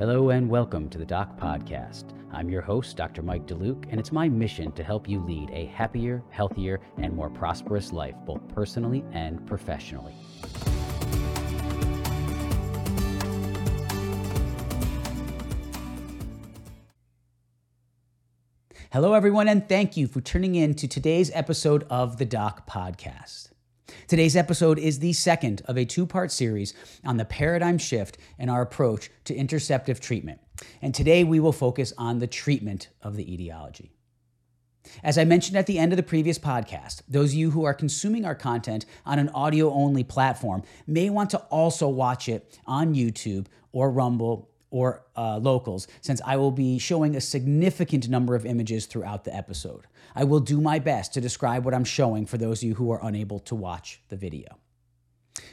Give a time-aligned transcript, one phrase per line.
[0.00, 2.04] Hello and welcome to the Doc Podcast.
[2.32, 3.20] I'm your host, Dr.
[3.20, 7.28] Mike DeLuke, and it's my mission to help you lead a happier, healthier, and more
[7.28, 10.14] prosperous life, both personally and professionally.
[18.90, 23.49] Hello, everyone, and thank you for tuning in to today's episode of the Doc Podcast.
[24.10, 26.74] Today's episode is the second of a two part series
[27.04, 30.40] on the paradigm shift in our approach to interceptive treatment.
[30.82, 33.92] And today we will focus on the treatment of the etiology.
[35.04, 37.72] As I mentioned at the end of the previous podcast, those of you who are
[37.72, 42.96] consuming our content on an audio only platform may want to also watch it on
[42.96, 48.46] YouTube or Rumble or uh, locals, since I will be showing a significant number of
[48.46, 49.86] images throughout the episode.
[50.14, 52.90] I will do my best to describe what I'm showing for those of you who
[52.90, 54.58] are unable to watch the video.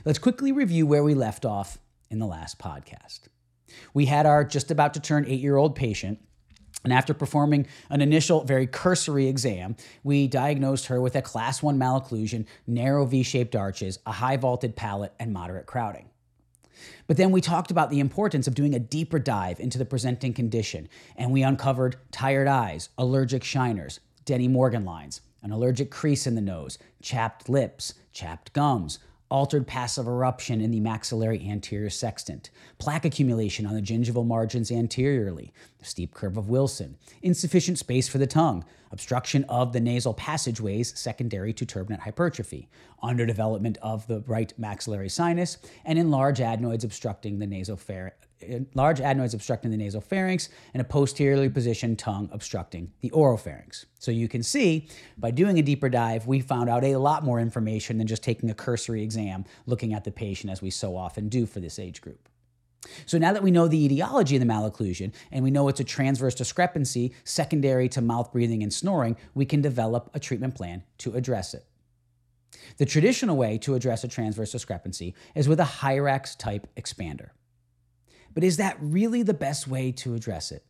[0.06, 3.22] Let's quickly review where we left off in the last podcast.
[3.94, 6.20] We had our just about to turn eight year old patient.
[6.84, 11.78] And after performing an initial, very cursory exam, we diagnosed her with a class 1
[11.78, 16.10] malocclusion, narrow V shaped arches, a high vaulted palate, and moderate crowding.
[17.08, 20.34] But then we talked about the importance of doing a deeper dive into the presenting
[20.34, 26.36] condition, and we uncovered tired eyes, allergic shiners, Dennie Morgan lines, an allergic crease in
[26.36, 33.06] the nose, chapped lips, chapped gums, altered passive eruption in the maxillary anterior sextant, plaque
[33.06, 38.28] accumulation on the gingival margins anteriorly, the steep curve of Wilson, insufficient space for the
[38.28, 42.70] tongue, obstruction of the nasal passageways secondary to turbinate hypertrophy,
[43.04, 48.27] underdevelopment of the right maxillary sinus, and enlarged adenoids obstructing the nasopharynx
[48.76, 53.86] large adenoids obstructing the nasopharynx and a posteriorly positioned tongue obstructing the oropharynx.
[54.00, 57.40] So you can see by doing a deeper dive, we found out a lot more
[57.40, 61.30] information than just taking a cursory exam looking at the patient as we so often
[61.30, 62.30] do for this age group.
[63.06, 65.84] So now that we know the etiology of the malocclusion and we know it's a
[65.84, 71.16] transverse discrepancy secondary to mouth breathing and snoring, we can develop a treatment plan to
[71.16, 71.66] address it.
[72.78, 77.30] The traditional way to address a transverse discrepancy is with a Hyrax type expander.
[78.34, 80.66] But is that really the best way to address it?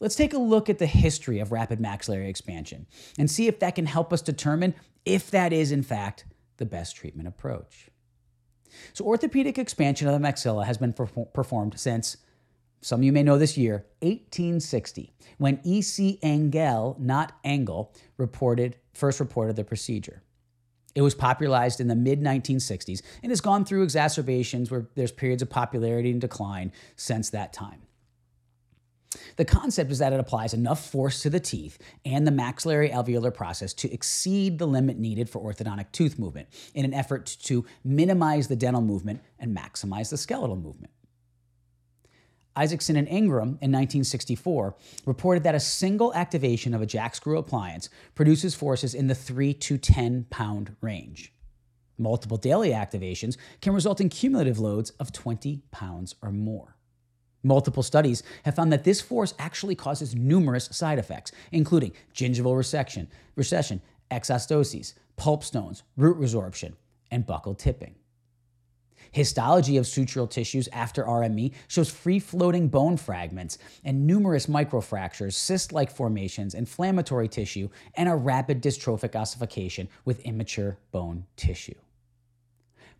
[0.00, 2.86] Let's take a look at the history of rapid maxillary expansion
[3.18, 4.74] and see if that can help us determine
[5.04, 6.24] if that is, in fact,
[6.58, 7.88] the best treatment approach.
[8.92, 12.18] So, orthopedic expansion of the maxilla has been performed since,
[12.80, 16.18] some of you may know this year, 1860, when E.C.
[16.22, 20.22] Engel, not Engel, reported, first reported the procedure.
[20.98, 25.42] It was popularized in the mid 1960s and has gone through exacerbations where there's periods
[25.42, 27.82] of popularity and decline since that time.
[29.36, 33.32] The concept is that it applies enough force to the teeth and the maxillary alveolar
[33.32, 38.48] process to exceed the limit needed for orthodontic tooth movement in an effort to minimize
[38.48, 40.92] the dental movement and maximize the skeletal movement.
[42.58, 44.74] Isaacson and Ingram in 1964
[45.06, 49.54] reported that a single activation of a jack screw appliance produces forces in the 3
[49.54, 51.32] to 10 pound range.
[51.98, 56.76] Multiple daily activations can result in cumulative loads of 20 pounds or more.
[57.44, 63.06] Multiple studies have found that this force actually causes numerous side effects, including gingival resection,
[63.36, 63.80] recession,
[64.10, 66.72] exostoses, pulp stones, root resorption,
[67.12, 67.94] and buccal tipping.
[69.12, 75.72] Histology of sutural tissues after RME shows free floating bone fragments and numerous microfractures, cyst
[75.72, 81.74] like formations, inflammatory tissue, and a rapid dystrophic ossification with immature bone tissue.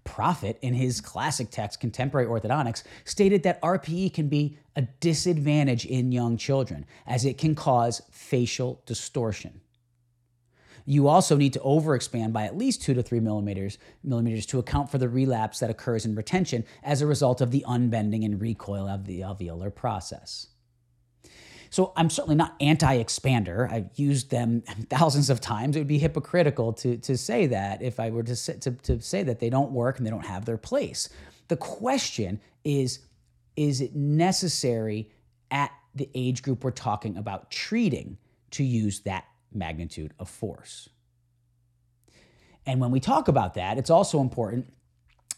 [0.04, 6.12] Proffit, in his classic text, Contemporary Orthodontics, stated that RPE can be a disadvantage in
[6.12, 9.60] young children as it can cause facial distortion.
[10.88, 14.90] You also need to overexpand by at least two to three millimeters, millimeters to account
[14.90, 18.88] for the relapse that occurs in retention as a result of the unbending and recoil
[18.88, 20.46] of the alveolar process.
[21.68, 23.70] So I'm certainly not anti-expander.
[23.70, 25.76] I've used them thousands of times.
[25.76, 28.98] It would be hypocritical to, to say that if I were to say, to, to
[29.02, 31.10] say that they don't work and they don't have their place.
[31.48, 33.00] The question is,
[33.56, 35.10] is it necessary
[35.50, 38.16] at the age group we're talking about treating
[38.52, 40.88] to use that magnitude of force.
[42.66, 44.72] And when we talk about that, it's also important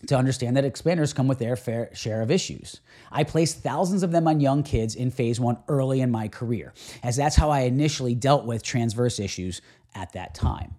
[0.07, 2.81] to understand that expanders come with their fair share of issues.
[3.13, 6.73] I placed thousands of them on young kids in phase one early in my career,
[7.03, 9.61] as that's how I initially dealt with transverse issues
[9.95, 10.75] at that time.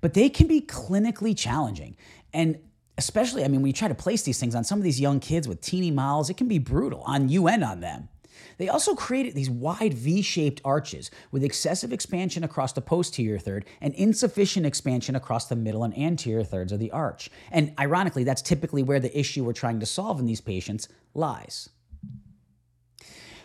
[0.00, 1.96] But they can be clinically challenging.
[2.32, 2.58] And
[2.98, 5.20] especially, I mean, when you try to place these things on some of these young
[5.20, 8.08] kids with teeny mouths, it can be brutal on you and on them.
[8.58, 13.64] They also created these wide V shaped arches with excessive expansion across the posterior third
[13.80, 17.30] and insufficient expansion across the middle and anterior thirds of the arch.
[17.50, 21.68] And ironically, that's typically where the issue we're trying to solve in these patients lies.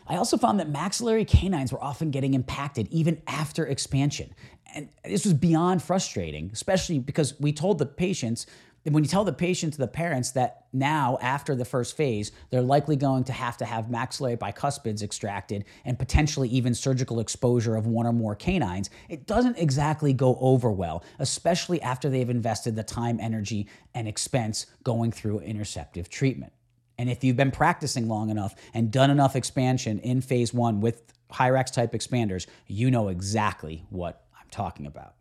[0.08, 4.34] I also found that maxillary canines were often getting impacted even after expansion.
[4.74, 8.46] And this was beyond frustrating, especially because we told the patients
[8.94, 12.62] when you tell the patient to the parents that now, after the first phase, they're
[12.62, 17.88] likely going to have to have maxillary bicuspids extracted and potentially even surgical exposure of
[17.88, 22.84] one or more canines, it doesn't exactly go over well, especially after they've invested the
[22.84, 26.54] time, energy, and expense going through interceptive treatment.
[26.98, 31.12] And if you've been practicing long enough and done enough expansion in phase one with
[31.32, 35.16] Hyrax type expanders, you know exactly what I'm talking about.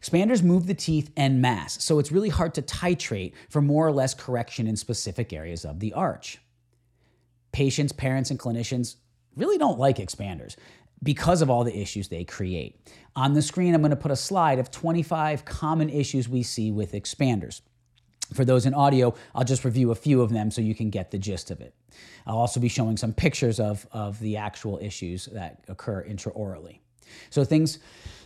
[0.00, 3.92] Expanders move the teeth en masse, so it's really hard to titrate for more or
[3.92, 6.38] less correction in specific areas of the arch.
[7.52, 8.96] Patients, parents, and clinicians
[9.36, 10.56] really don't like expanders
[11.02, 12.80] because of all the issues they create.
[13.16, 16.70] On the screen, I'm going to put a slide of 25 common issues we see
[16.70, 17.60] with expanders.
[18.34, 21.10] For those in audio, I'll just review a few of them so you can get
[21.10, 21.74] the gist of it.
[22.26, 26.80] I'll also be showing some pictures of, of the actual issues that occur intraorally.
[27.30, 27.78] So things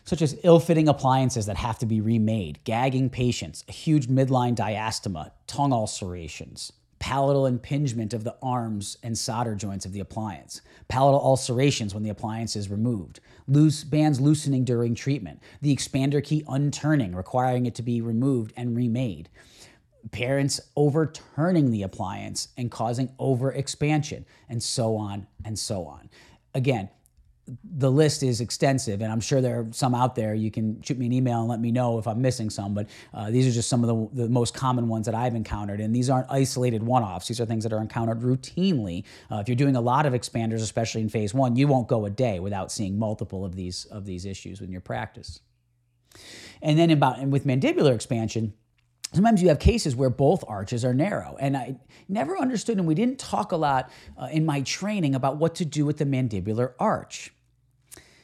[0.04, 5.30] such as ill-fitting appliances that have to be remade, gagging patients, a huge midline diastema,
[5.46, 11.94] tongue ulcerations, palatal impingement of the arms and solder joints of the appliance, palatal ulcerations
[11.94, 17.66] when the appliance is removed, loose bands loosening during treatment, the expander key unturning, requiring
[17.66, 19.28] it to be removed and remade,
[20.10, 26.08] parents overturning the appliance and causing overexpansion, and so on and so on.
[26.54, 26.88] Again,
[27.64, 30.32] the list is extensive, and I'm sure there are some out there.
[30.32, 32.88] You can shoot me an email and let me know if I'm missing some, but
[33.12, 35.80] uh, these are just some of the, the, most common ones that I've encountered.
[35.80, 39.04] And these aren't isolated one offs, these are things that are encountered routinely.
[39.30, 42.06] Uh, if you're doing a lot of expanders, especially in phase one, you won't go
[42.06, 45.40] a day without seeing multiple of these, of these issues in your practice.
[46.60, 48.54] And then about and with mandibular expansion,
[49.12, 51.36] sometimes you have cases where both arches are narrow.
[51.38, 51.76] And I
[52.08, 55.64] never understood, and we didn't talk a lot uh, in my training about what to
[55.64, 57.32] do with the mandibular arch.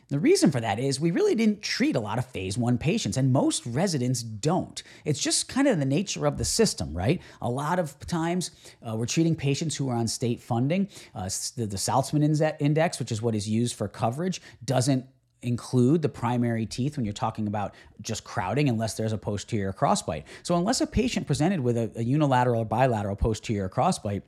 [0.08, 3.18] The reason for that is we really didn't treat a lot of phase one patients,
[3.18, 4.82] and most residents don't.
[5.04, 7.20] It's just kind of the nature of the system, right?
[7.42, 8.50] A lot of times
[8.82, 10.88] uh, we're treating patients who are on state funding.
[11.14, 11.24] Uh,
[11.56, 12.24] the, the Salzman
[12.58, 15.04] Index, which is what is used for coverage, doesn't
[15.42, 20.24] include the primary teeth when you're talking about just crowding unless there's a posterior crossbite.
[20.42, 24.22] So unless a patient presented with a, a unilateral or bilateral posterior crossbite,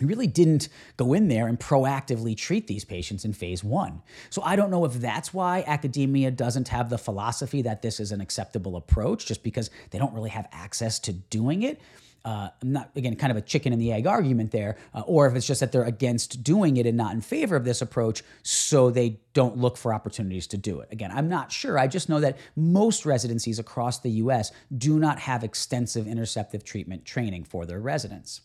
[0.00, 4.02] we really didn't go in there and proactively treat these patients in phase one.
[4.28, 8.10] So I don't know if that's why academia doesn't have the philosophy that this is
[8.10, 11.80] an acceptable approach, just because they don't really have access to doing it
[12.24, 15.34] uh, not again kind of a chicken and the egg argument there, uh, or if
[15.34, 18.90] it's just that they're against doing it and not in favor of this approach, so
[18.90, 20.88] they don't look for opportunities to do it.
[20.90, 21.78] Again, I'm not sure.
[21.78, 24.52] I just know that most residencies across the U.S.
[24.76, 28.40] do not have extensive interceptive treatment training for their residents.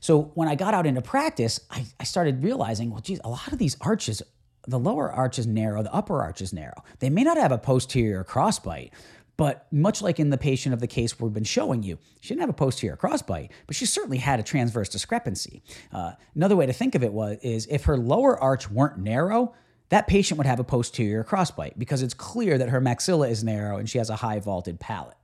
[0.00, 3.52] So when I got out into practice, I, I started realizing, well, geez, a lot
[3.52, 4.22] of these arches
[4.66, 6.82] the lower arch is narrow, the upper arch is narrow.
[6.98, 8.90] They may not have a posterior crossbite,
[9.36, 12.42] but much like in the patient of the case we've been showing you, she didn't
[12.42, 15.62] have a posterior crossbite, but she certainly had a transverse discrepancy.
[15.92, 19.54] Uh, another way to think of it was is if her lower arch weren't narrow,
[19.88, 23.76] that patient would have a posterior crossbite because it's clear that her maxilla is narrow
[23.76, 25.16] and she has a high vaulted palate.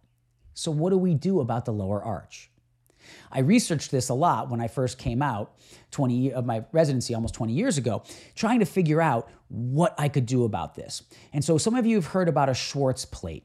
[0.55, 2.51] So what do we do about the lower arch?
[3.33, 5.55] I researched this a lot when I first came out
[5.91, 8.03] 20 of my residency almost 20 years ago,
[8.35, 11.03] trying to figure out what I could do about this.
[11.33, 13.45] And so some of you have heard about a Schwarz plate.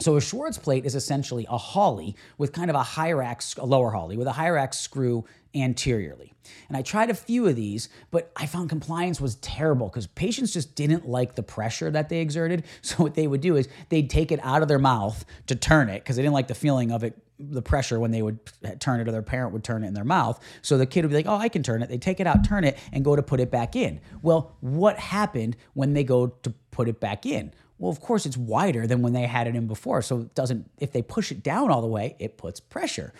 [0.00, 3.90] So a Schwarz plate is essentially a Hawley with kind of a Hyrax, a lower
[3.90, 6.32] Hawley with a higher Hyrax screw anteriorly.
[6.68, 10.52] And I tried a few of these, but I found compliance was terrible because patients
[10.52, 12.64] just didn't like the pressure that they exerted.
[12.82, 15.88] So what they would do is they'd take it out of their mouth to turn
[15.88, 18.38] it because they didn't like the feeling of it the pressure when they would
[18.78, 20.38] turn it or their parent would turn it in their mouth.
[20.62, 21.88] So the kid would be like, oh, I can turn it.
[21.88, 24.00] They take it out, turn it, and go to put it back in.
[24.22, 27.52] Well, what happened when they go to put it back in?
[27.82, 30.02] Well, of course, it's wider than when they had it in before.
[30.02, 33.12] So it doesn't, if they push it down all the way, it puts pressure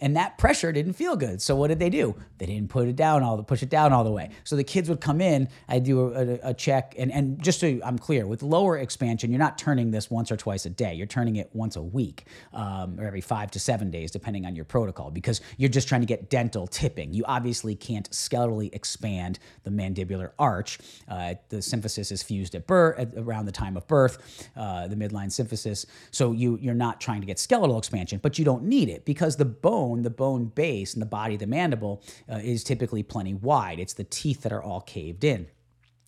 [0.00, 1.42] and that pressure didn't feel good.
[1.42, 2.14] So what did they do?
[2.38, 4.30] They didn't put it down all the push it down all the way.
[4.44, 5.48] So the kids would come in.
[5.68, 9.38] I do a, a, check, and and just so I'm clear, with lower expansion, you're
[9.38, 10.94] not turning this once or twice a day.
[10.94, 14.56] You're turning it once a week, um, or every five to seven days, depending on
[14.56, 17.12] your protocol, because you're just trying to get dental tipping.
[17.12, 20.78] You obviously can't skeletally expand the mandibular arch.
[21.08, 24.96] Uh, the symphysis is fused at birth, at, around the time of birth, uh, the
[24.96, 25.86] midline symphysis.
[26.10, 29.36] So you you're not trying to get skeletal expansion, but you don't need it because
[29.36, 33.02] the bone bone, the bone base and the body of the mandible uh, is typically
[33.02, 33.78] plenty wide.
[33.78, 35.46] It's the teeth that are all caved in.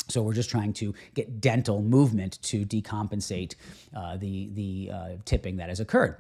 [0.09, 3.55] So we're just trying to get dental movement to decompensate
[3.95, 6.17] uh, the, the uh, tipping that has occurred.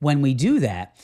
[0.00, 0.96] When we do that,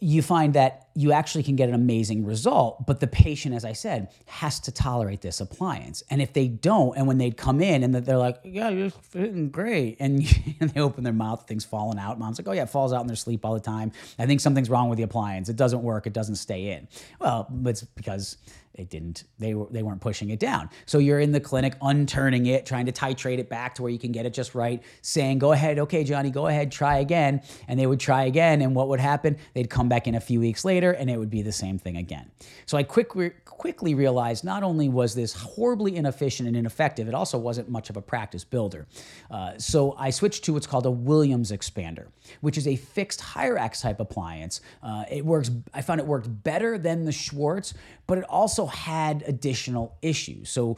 [0.00, 2.86] you find that you actually can get an amazing result.
[2.86, 6.02] But the patient, as I said, has to tolerate this appliance.
[6.10, 9.50] And if they don't, and when they come in and they're like, yeah, you're fitting
[9.50, 10.22] great, and,
[10.60, 12.18] and they open their mouth, things falling out.
[12.18, 13.92] Mom's like, oh, yeah, it falls out in their sleep all the time.
[14.18, 15.48] I think something's wrong with the appliance.
[15.48, 16.06] It doesn't work.
[16.06, 16.88] It doesn't stay in.
[17.20, 18.36] Well, it's because
[18.74, 20.68] they didn't they were they weren't pushing it down.
[20.86, 23.98] So you're in the clinic unturning it trying to titrate it back to where you
[23.98, 27.42] can get it just right saying go ahead okay johnny go ahead try again.
[27.68, 29.36] And they would try again and what would happen?
[29.54, 31.96] They'd come back in a few weeks later and it would be the same thing
[31.96, 32.30] again.
[32.66, 37.38] So i quickly quickly realized not only was this horribly inefficient and ineffective it also
[37.38, 38.86] wasn't much of a practice builder
[39.30, 42.06] uh, so i switched to what's called a williams expander
[42.40, 46.78] which is a fixed hyrax type appliance uh, it works i found it worked better
[46.78, 47.74] than the schwarz
[48.06, 50.50] but it also had additional issues.
[50.50, 50.76] So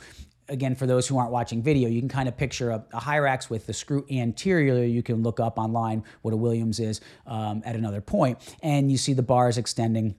[0.48, 3.50] again, for those who aren't watching video, you can kind of picture a, a Hyrax
[3.50, 4.84] with the screw anterior.
[4.84, 8.96] You can look up online what a Williams is um, at another point, and you
[8.96, 10.14] see the bars extending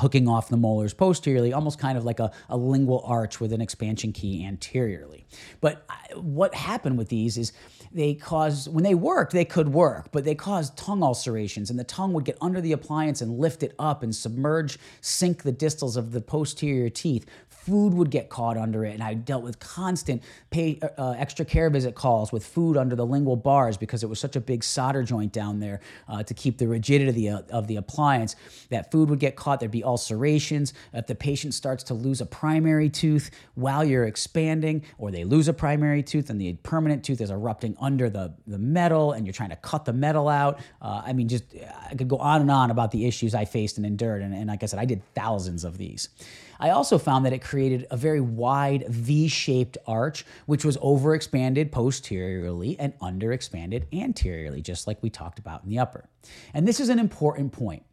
[0.00, 3.60] hooking off the molars posteriorly, almost kind of like a, a lingual arch with an
[3.60, 5.26] expansion key anteriorly.
[5.60, 7.52] But what happened with these is
[7.92, 11.84] they caused, when they worked, they could work, but they caused tongue ulcerations, and the
[11.84, 15.96] tongue would get under the appliance and lift it up and submerge, sink the distals
[15.96, 17.24] of the posterior teeth,
[17.66, 18.94] food would get caught under it.
[18.94, 22.94] And I dealt with constant pay, uh, uh, extra care visit calls with food under
[22.94, 26.32] the lingual bars because it was such a big solder joint down there uh, to
[26.32, 28.36] keep the rigidity of, of, the appliance.
[28.70, 29.58] That food would get caught.
[29.58, 30.74] There'd be ulcerations.
[30.92, 35.48] If the patient starts to lose a primary tooth while you're expanding, or they lose
[35.48, 39.32] a primary tooth and the permanent tooth is erupting under the, the metal and you're
[39.32, 40.60] trying to cut the metal out.
[40.80, 41.42] Uh, I mean, just
[41.90, 44.22] I could go on and on about the issues I faced and endured.
[44.22, 46.10] And, and like I said, I did thousands of these.
[46.58, 51.70] I also found that it created a very wide V shaped arch, which was overexpanded
[51.70, 56.08] posteriorly and underexpanded anteriorly, just like we talked about in the upper.
[56.54, 57.84] And this is an important point.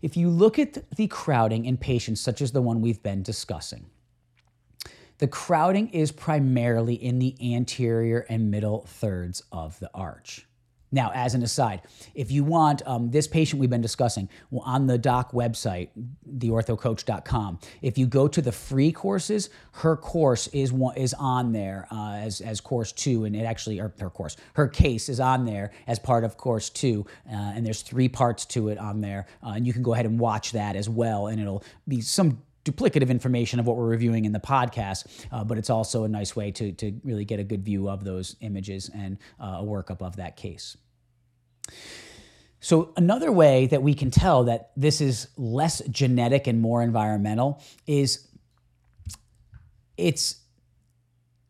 [0.00, 3.86] If you look at the crowding in patients such as the one we've been discussing,
[5.18, 10.48] the crowding is primarily in the anterior and middle thirds of the arch.
[10.92, 11.80] Now, as an aside,
[12.14, 15.88] if you want um, this patient we've been discussing on the doc website,
[16.36, 21.88] theorthocoach.com, if you go to the free courses, her course is one, is on there
[21.90, 25.46] uh, as, as course two, and it actually, or her course, her case is on
[25.46, 29.26] there as part of course two, uh, and there's three parts to it on there,
[29.42, 32.42] uh, and you can go ahead and watch that as well, and it'll be some
[32.64, 36.36] duplicative information of what we're reviewing in the podcast, uh, but it's also a nice
[36.36, 40.02] way to, to really get a good view of those images and uh, a workup
[40.02, 40.76] of that case.
[42.60, 47.60] So, another way that we can tell that this is less genetic and more environmental
[47.88, 48.28] is
[49.96, 50.41] it's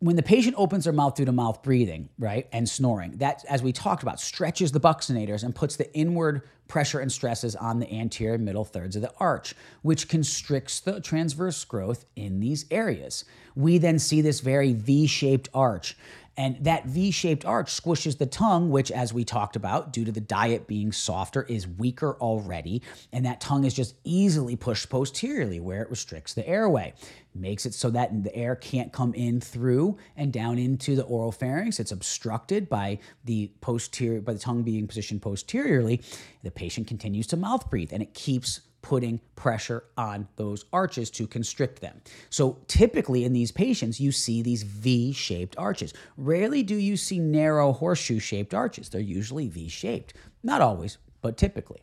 [0.02, 3.62] when the patient opens their mouth due to mouth breathing, right, and snoring, that, as
[3.62, 7.92] we talked about, stretches the buccinators and puts the inward pressure and stresses on the
[7.92, 13.24] anterior middle thirds of the arch, which constricts the transverse growth in these areas.
[13.54, 15.96] We then see this very V shaped arch.
[16.36, 20.12] And that V shaped arch squishes the tongue, which, as we talked about, due to
[20.12, 22.82] the diet being softer, is weaker already.
[23.12, 26.94] And that tongue is just easily pushed posteriorly where it restricts the airway.
[27.34, 31.32] Makes it so that the air can't come in through and down into the oral
[31.32, 31.80] pharynx.
[31.80, 36.00] It's obstructed by the posterior, by the tongue being positioned posteriorly.
[36.42, 41.26] The patient continues to mouth breathe and it keeps putting pressure on those arches to
[41.26, 42.00] constrict them.
[42.30, 45.94] So typically in these patients, you see these V shaped arches.
[46.16, 50.14] Rarely do you see narrow horseshoe shaped arches, they're usually V shaped.
[50.42, 51.82] Not always, but typically.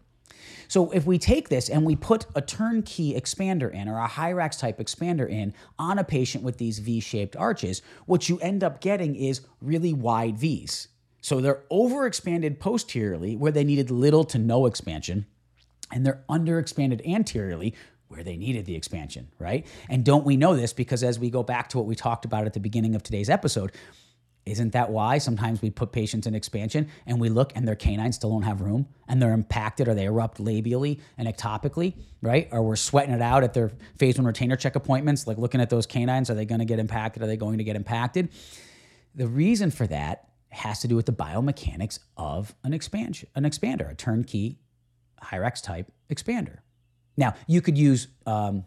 [0.68, 4.60] So if we take this and we put a turnkey expander in or a Hyrax
[4.60, 9.16] type expander in on a patient with these V-shaped arches, what you end up getting
[9.16, 10.90] is really wide Vs.
[11.22, 15.26] So they're overexpanded posteriorly where they needed little to no expansion
[15.92, 17.76] and they're underexpanded anteriorly
[18.08, 19.68] where they needed the expansion, right?
[19.88, 22.46] And don't we know this because as we go back to what we talked about
[22.46, 23.72] at the beginning of today's episode,
[24.46, 28.16] isn't that why sometimes we put patients in expansion and we look and their canines
[28.16, 31.94] still don't have room and they're impacted or they erupt labially and ectopically,
[32.24, 32.48] right?
[32.52, 35.70] Or we're sweating it out at their phase one retainer check appointments, like looking at
[35.70, 36.32] those canines.
[36.32, 37.22] Are they going to get impacted?
[37.22, 38.30] Are they going to get impacted?
[39.14, 43.92] The reason for that has to do with the biomechanics of an expansion, an expander,
[43.92, 44.58] a turnkey
[45.24, 46.58] Hyrax type expander.
[47.18, 48.66] Now, you could use, um,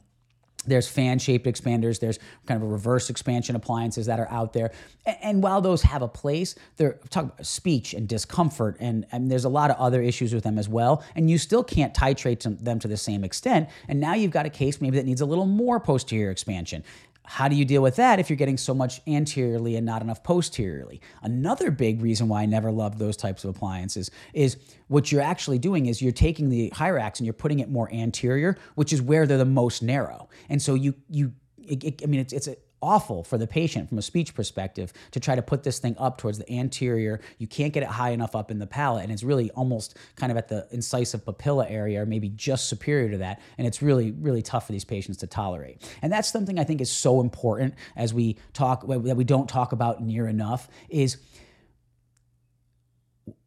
[0.66, 4.70] there's fan shaped expanders, there's kind of a reverse expansion appliances that are out there.
[5.06, 9.30] And, and while those have a place, they're talking about speech and discomfort, and, and
[9.30, 11.02] there's a lot of other issues with them as well.
[11.16, 13.70] And you still can't titrate them to the same extent.
[13.88, 16.84] And now you've got a case maybe that needs a little more posterior expansion.
[17.24, 20.22] How do you deal with that if you're getting so much anteriorly and not enough
[20.22, 21.00] posteriorly?
[21.22, 24.56] Another big reason why I never loved those types of appliances is
[24.88, 28.56] what you're actually doing is you're taking the Hyrax and you're putting it more anterior,
[28.74, 30.28] which is where they're the most narrow.
[30.48, 33.88] And so you you it, it, I mean, it's, it's a, awful for the patient
[33.88, 37.20] from a speech perspective to try to put this thing up towards the anterior.
[37.38, 40.32] You can't get it high enough up in the palate, and it's really almost kind
[40.32, 43.40] of at the incisive papilla area, or maybe just superior to that.
[43.58, 45.82] And it's really, really tough for these patients to tolerate.
[46.02, 49.72] And that's something I think is so important as we talk that we don't talk
[49.72, 51.18] about near enough is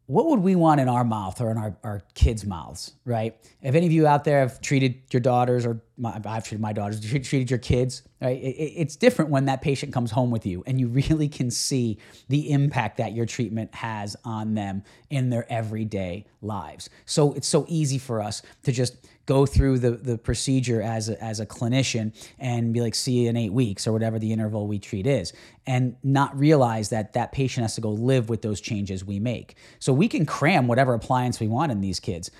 [0.06, 3.36] what would we want in our mouth or in our, our kids' mouths, right?
[3.60, 6.72] If any of you out there have treated your daughters or my, I've treated my
[6.72, 8.38] daughters, treated your kids, right?
[8.40, 11.98] It, it's different when that patient comes home with you and you really can see
[12.28, 16.88] the impact that your treatment has on them in their everyday lives.
[17.04, 21.22] So it's so easy for us to just go through the, the procedure as a,
[21.22, 24.66] as a clinician and be like, see you in eight weeks or whatever the interval
[24.68, 25.32] we treat is,
[25.66, 29.56] and not realize that that patient has to go live with those changes we make.
[29.80, 32.30] So we can cram whatever appliance we want in these kids,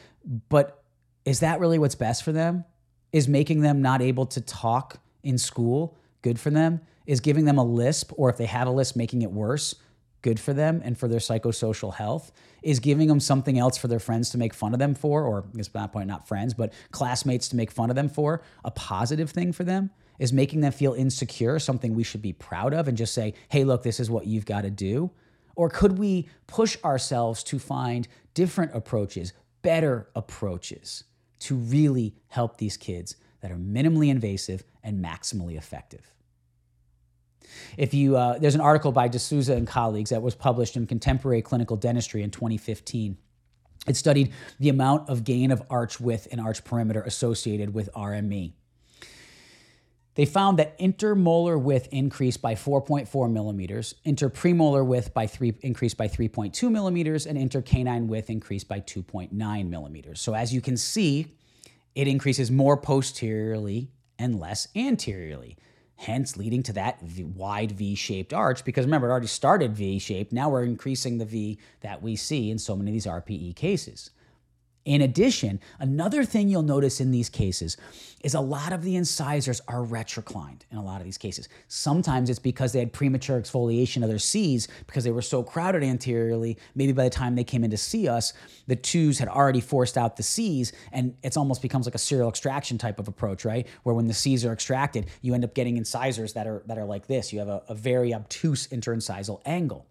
[0.49, 0.83] but
[1.25, 2.65] is that really what's best for them?
[3.13, 6.81] Is making them not able to talk in school good for them?
[7.07, 9.75] Is giving them a lisp, or if they have a lisp, making it worse?
[10.27, 14.01] Good for them and for their psychosocial health is giving them something else for their
[14.01, 16.53] friends to make fun of them for, or I guess at that point, not friends,
[16.53, 19.91] but classmates to make fun of them for, a positive thing for them?
[20.19, 23.63] Is making them feel insecure something we should be proud of and just say, hey,
[23.63, 25.13] look, this is what you've got to do?
[25.55, 31.05] Or could we push ourselves to find different approaches, better approaches
[31.41, 36.16] to really help these kids that are minimally invasive and maximally effective?
[37.77, 41.43] If you, uh, there's an article by D'Souza and colleagues that was published in Contemporary
[41.43, 43.17] Clinical Dentistry in 2015.
[43.87, 48.53] It studied the amount of gain of arch width and arch perimeter associated with RME.
[50.17, 56.09] They found that intermolar width increased by 4.4 millimeters, interpremolar width by three increased by
[56.09, 60.21] 3.2 millimeters, and intercanine width increased by 2.9 millimeters.
[60.21, 61.35] So as you can see,
[61.95, 65.59] it increases more posteriorly and less anteriorly
[65.97, 70.33] hence leading to that v- wide V-shaped arch because remember it already started V-shaped.
[70.33, 74.11] Now we're increasing the V that we see in so many of these RPE cases
[74.87, 77.77] in addition, another thing you'll notice in these cases
[78.23, 81.49] is a lot of the incisors are retroclined in a lot of these cases.
[81.67, 85.83] Sometimes it's because they had premature exfoliation of their Cs because they were so crowded
[85.83, 86.57] anteriorly.
[86.77, 88.33] Maybe by the time they came in to see us,
[88.69, 92.29] the twos had already forced out the Cs, and it's almost becomes like a serial
[92.29, 93.67] extraction type of approach, right?
[93.83, 96.85] Where when the Cs are extracted, you end up getting incisors that are that are
[96.85, 97.33] like this.
[97.33, 99.89] You have a, a very obtuse interincisal angle.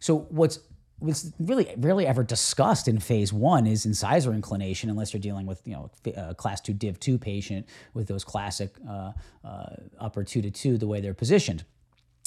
[0.00, 0.58] So what's
[1.00, 5.60] was really rarely ever discussed in phase one is incisor inclination unless you're dealing with
[5.66, 9.12] you know a class 2 div 2 patient with those classic uh,
[9.44, 9.66] uh,
[10.00, 11.64] upper 2 to 2 the way they're positioned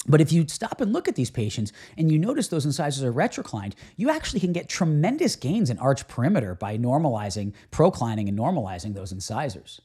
[0.06, 3.12] but if you stop and look at these patients and you notice those incisors are
[3.12, 8.94] retroclined, you actually can get tremendous gains in arch perimeter by normalizing, proclining, and normalizing
[8.94, 9.80] those incisors.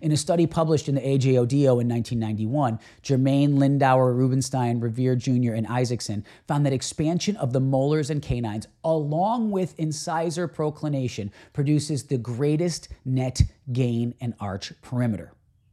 [0.00, 5.66] In a study published in the AJODO in 1991, Germane, Lindauer, Rubenstein, Revere Jr., and
[5.66, 12.18] Isaacson found that expansion of the molars and canines, along with incisor proclination, produces the
[12.18, 15.32] greatest net gain in arch perimeter.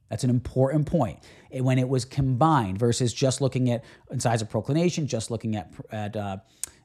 [0.10, 1.20] That's an important point.
[1.52, 6.38] When it was combined versus just looking at incisor proclination, just looking at, at uh,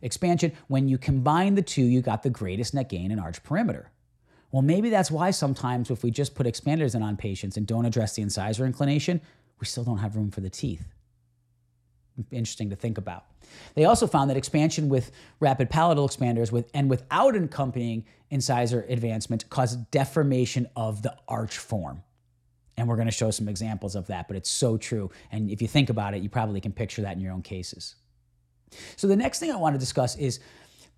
[0.02, 3.90] expansion, when you combine the two, you got the greatest net gain in arch perimeter.
[4.52, 7.84] Well, maybe that's why sometimes if we just put expanders in on patients and don't
[7.84, 9.20] address the incisor inclination,
[9.60, 10.86] we still don't have room for the teeth.
[12.30, 13.24] Interesting to think about.
[13.74, 19.48] They also found that expansion with rapid palatal expanders with and without accompanying incisor advancement
[19.50, 22.02] caused deformation of the arch form.
[22.76, 25.10] And we're going to show some examples of that, but it's so true.
[25.30, 27.96] And if you think about it, you probably can picture that in your own cases.
[28.96, 30.40] So the next thing I want to discuss is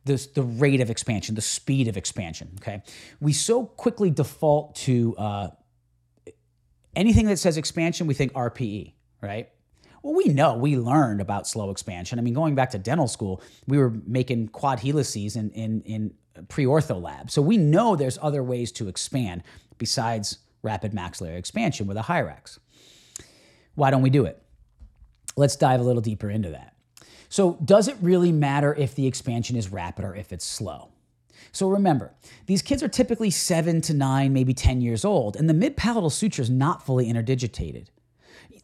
[0.04, 2.50] the, the rate of expansion, the speed of expansion.
[2.60, 2.82] Okay,
[3.20, 5.48] we so quickly default to uh,
[6.96, 9.48] anything that says expansion, we think RPE, right?
[10.02, 12.18] Well, we know we learned about slow expansion.
[12.18, 16.14] I mean, going back to dental school, we were making quad helices in in, in
[16.48, 19.42] pre-ortho lab, so we know there's other ways to expand
[19.78, 22.58] besides rapid maxillary expansion with a Hyrax.
[23.74, 24.42] Why don't we do it?
[25.36, 26.76] Let's dive a little deeper into that.
[27.32, 30.90] So, does it really matter if the expansion is rapid or if it's slow?
[31.50, 32.12] So remember,
[32.44, 36.10] these kids are typically seven to nine, maybe 10 years old, and the mid palatal
[36.10, 37.86] suture is not fully interdigitated.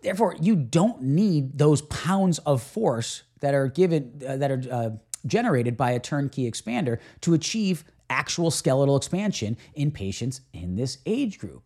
[0.02, 4.90] Therefore, you don't need those pounds of force that are given uh, that are uh,
[5.24, 11.38] generated by a turnkey expander to achieve actual skeletal expansion in patients in this age
[11.38, 11.62] group.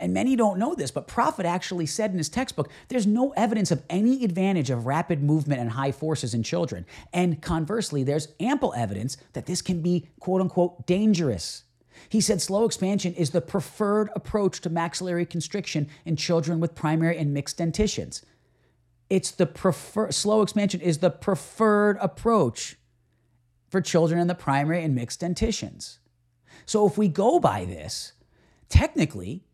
[0.00, 3.70] And many don't know this, but Proffit actually said in his textbook there's no evidence
[3.70, 6.86] of any advantage of rapid movement and high forces in children.
[7.12, 11.64] And conversely, there's ample evidence that this can be quote unquote dangerous.
[12.08, 17.18] He said slow expansion is the preferred approach to maxillary constriction in children with primary
[17.18, 18.24] and mixed dentitions.
[19.10, 22.76] It's the prefer slow expansion is the preferred approach
[23.68, 25.98] for children in the primary and mixed dentitions.
[26.64, 28.12] So if we go by this,
[28.68, 29.44] technically,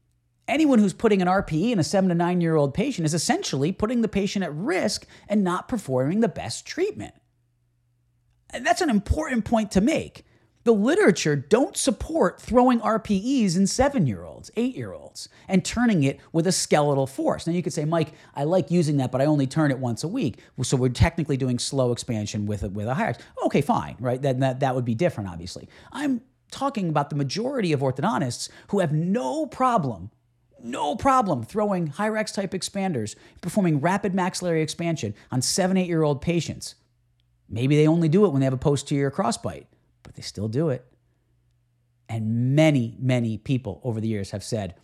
[0.49, 3.73] anyone who's putting an RPE in a seven to nine year old patient is essentially
[3.73, 7.15] putting the patient at risk and not performing the best treatment.
[8.51, 10.25] And that's an important point to make.
[10.65, 16.03] The literature don't support throwing RPEs in seven year olds, eight year olds, and turning
[16.03, 17.47] it with a skeletal force.
[17.47, 20.03] Now you could say, Mike, I like using that, but I only turn it once
[20.03, 20.41] a week.
[20.63, 23.15] So we're technically doing slow expansion with a, with a higher.
[23.45, 24.21] Okay, fine, right?
[24.21, 25.69] Then that, that would be different, obviously.
[25.93, 30.11] I'm talking about the majority of orthodontists who have no problem
[30.63, 36.21] no problem throwing Hyrax type expanders, performing rapid maxillary expansion on seven, eight year old
[36.21, 36.75] patients.
[37.49, 39.67] Maybe they only do it when they have a posterior crossbite,
[40.03, 40.85] but they still do it.
[42.09, 44.75] And many, many people over the years have said,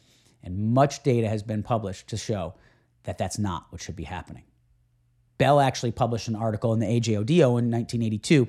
[0.42, 2.54] and much data has been published to show
[3.04, 4.44] that that's not what should be happening.
[5.42, 8.46] Bell actually published an article in the AJODO in 1982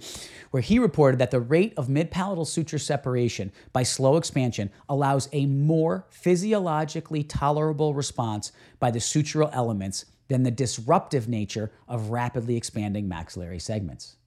[0.51, 5.47] where he reported that the rate of midpalatal suture separation by slow expansion allows a
[5.47, 13.07] more physiologically tolerable response by the sutural elements than the disruptive nature of rapidly expanding
[13.07, 14.17] maxillary segments.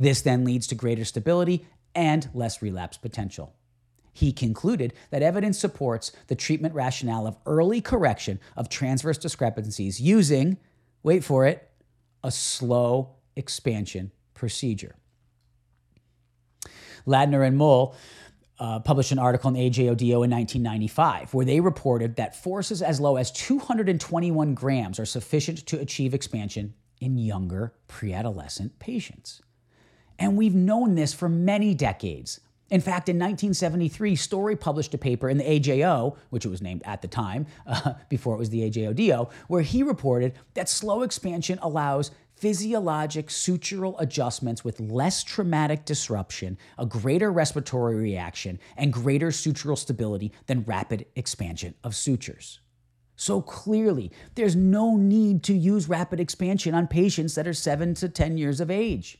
[0.00, 3.54] This then leads to greater stability and less relapse potential.
[4.12, 10.58] He concluded that evidence supports the treatment rationale of early correction of transverse discrepancies using,
[11.04, 11.67] wait for it,
[12.22, 14.96] a slow expansion procedure.
[17.06, 17.94] Ladner and Muhl
[18.58, 23.16] uh, published an article in AJODO in 1995 where they reported that forces as low
[23.16, 29.40] as 221 grams are sufficient to achieve expansion in younger preadolescent patients.
[30.18, 32.40] And we've known this for many decades.
[32.70, 36.82] In fact, in 1973, Storey published a paper in the AJO, which it was named
[36.84, 41.58] at the time, uh, before it was the AJODO, where he reported that slow expansion
[41.62, 49.76] allows physiologic sutural adjustments with less traumatic disruption, a greater respiratory reaction, and greater sutural
[49.76, 52.60] stability than rapid expansion of sutures.
[53.16, 58.08] So clearly, there's no need to use rapid expansion on patients that are 7 to
[58.08, 59.18] 10 years of age.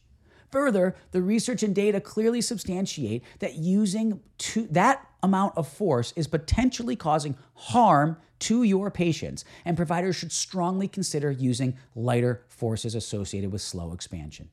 [0.50, 6.26] Further, the research and data clearly substantiate that using to, that amount of force is
[6.26, 13.52] potentially causing harm to your patients, and providers should strongly consider using lighter forces associated
[13.52, 14.48] with slow expansion.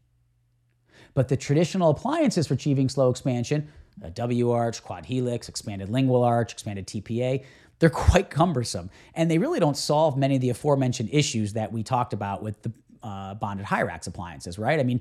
[1.14, 3.70] But the traditional appliances for achieving slow expansion,
[4.02, 7.46] a W arch, quad helix, expanded lingual arch, expanded TPA,
[7.80, 8.90] they're quite cumbersome.
[9.14, 12.62] And they really don't solve many of the aforementioned issues that we talked about with
[12.64, 14.80] the uh, bonded Hyrax appliances, right?
[14.80, 15.00] I mean,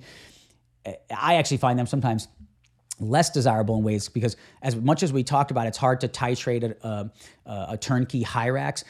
[1.17, 2.29] I actually find them sometimes
[3.01, 6.77] less desirable in ways because as much as we talked about, it's hard to titrate
[6.83, 7.11] a,
[7.45, 8.85] a, a turnkey Hyrax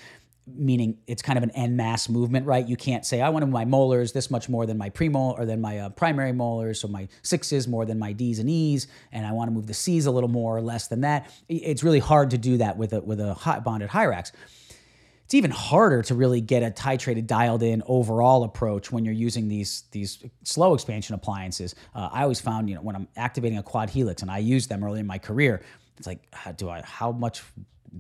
[0.47, 2.67] meaning it's kind of an en masse movement, right?
[2.67, 5.61] You can't say I want my molars this much more than my premolar or than
[5.61, 9.33] my uh, primary molars, so my sixes more than my D's and E's, and I
[9.33, 11.31] want to move the C's a little more or less than that.
[11.49, 14.33] It's really hard to do that with a with a hot bonded Hyrax
[15.25, 19.49] it's even harder to really get a titrated, dialed in overall approach when you're using
[19.49, 21.75] these these slow expansion appliances.
[21.95, 24.69] Uh, I always found, you know, when I'm activating a quad helix, and I used
[24.69, 25.63] them early in my career,
[25.97, 26.83] it's like, how do I?
[26.83, 27.43] How much?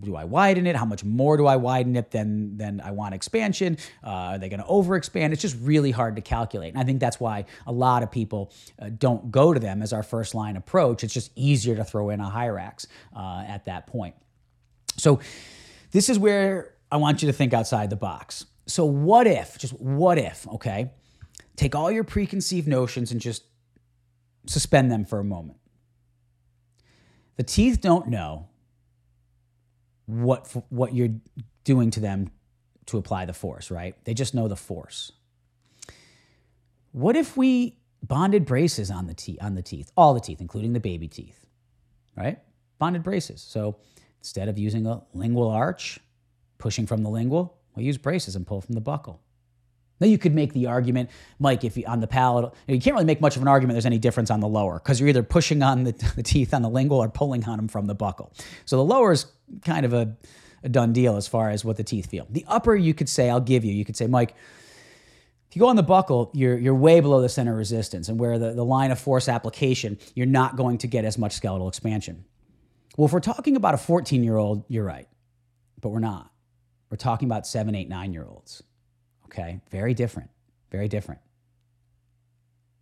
[0.00, 0.74] Do I widen it?
[0.74, 3.78] How much more do I widen it than than I want expansion?
[4.02, 5.32] Uh, are they going to overexpand?
[5.32, 8.52] It's just really hard to calculate, and I think that's why a lot of people
[8.82, 11.04] uh, don't go to them as our first line approach.
[11.04, 14.16] It's just easier to throw in a Hyrax uh, at that point.
[14.96, 15.20] So
[15.92, 18.46] this is where I want you to think outside the box.
[18.66, 20.92] So, what if, just what if, okay?
[21.56, 23.44] Take all your preconceived notions and just
[24.46, 25.58] suspend them for a moment.
[27.36, 28.48] The teeth don't know
[30.06, 31.14] what, what you're
[31.64, 32.30] doing to them
[32.86, 33.96] to apply the force, right?
[34.04, 35.12] They just know the force.
[36.92, 40.74] What if we bonded braces on the teeth, on the teeth, all the teeth, including
[40.74, 41.46] the baby teeth,
[42.16, 42.38] right?
[42.78, 43.40] Bonded braces.
[43.42, 43.76] So
[44.20, 45.98] instead of using a lingual arch,
[46.58, 49.18] pushing from the lingual, we use braces and pull from the buccal.
[50.00, 53.06] Now you could make the argument, Mike, if you on the palatal, you can't really
[53.06, 55.62] make much of an argument there's any difference on the lower because you're either pushing
[55.62, 58.32] on the, the, teeth on the lingual or pulling on them from the buccal.
[58.64, 59.26] So the lower is
[59.64, 60.16] kind of a,
[60.62, 62.26] a done deal as far as what the teeth feel.
[62.30, 63.72] The upper, you could say, I'll give you.
[63.72, 64.34] You could say, Mike,
[65.48, 68.18] if you go on the buccal, you're, you're way below the center of resistance, and
[68.18, 71.68] where the, the line of force application, you're not going to get as much skeletal
[71.68, 72.24] expansion.
[72.96, 75.06] Well, if we're talking about a 14 year old, you're right,
[75.80, 76.30] but we're not.
[76.90, 78.62] We're talking about seven, eight, nine year olds.
[79.26, 80.30] Okay, very different,
[80.70, 81.20] very different.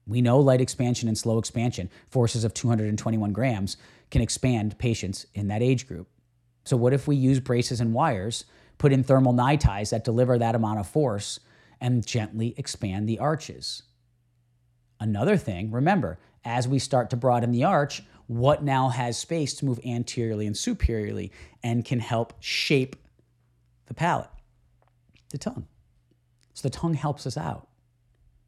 [0.07, 3.77] We know light expansion and slow expansion, forces of 221 grams,
[4.11, 6.09] can expand patients in that age group.
[6.65, 8.45] So, what if we use braces and wires,
[8.79, 11.41] put in thermal NiTis that deliver that amount of force,
[11.81, 13.85] and gently expand the arches?
[15.01, 19.65] Another thing, remember, as we start to broaden the arch, what now has space to
[19.65, 22.97] move anteriorly and superiorly and can help shape
[23.87, 24.31] the palate?
[25.31, 25.67] The tongue.
[26.55, 27.69] So the tongue helps us out.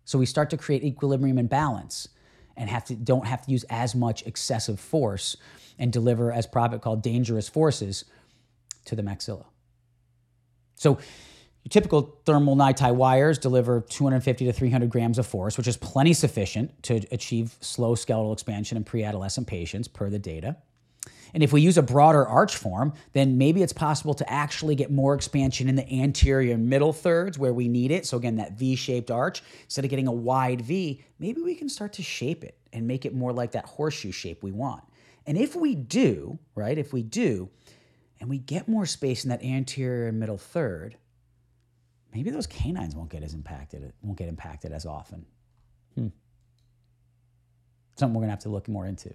[0.04, 2.08] So we start to create equilibrium and balance
[2.56, 5.36] and have to don't have to use as much excessive force
[5.78, 8.04] and deliver, as Proffit called, dangerous forces
[8.84, 9.46] to the maxilla.
[10.76, 10.98] So
[11.70, 16.82] typical thermal NiTi wires deliver 250 to 300 grams of force, which is plenty sufficient
[16.84, 20.56] to achieve slow skeletal expansion in pre-adolescent patients per the data.
[21.34, 24.92] And if we use a broader arch form, then maybe it's possible to actually get
[24.92, 28.06] more expansion in the anterior and middle thirds where we need it.
[28.06, 31.92] So again, that V-shaped arch, instead of getting a wide V, maybe we can start
[31.94, 34.84] to shape it and make it more like that horseshoe shape we want.
[35.26, 37.50] And if we do, right, if we do,
[38.20, 40.96] and we get more space in that anterior and middle third,
[42.14, 45.26] maybe those canines won't get as impacted, won't get impacted as often.
[45.96, 46.08] Hmm.
[47.96, 49.12] Something we're gonna have to look more into.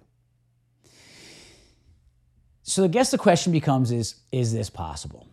[2.70, 5.26] So I guess the question becomes is, is this possible?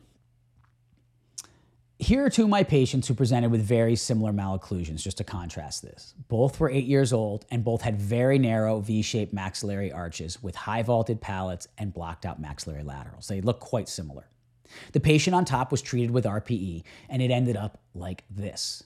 [1.99, 5.83] Here are two of my patients who presented with very similar malocclusions, just to contrast
[5.83, 6.15] this.
[6.29, 10.55] Both were eight years old and both had very narrow V shaped maxillary arches with
[10.55, 13.27] high vaulted palates and blocked out maxillary laterals.
[13.27, 14.27] They look quite similar.
[14.93, 18.81] The patient on top was treated with RPE and it ended up like this.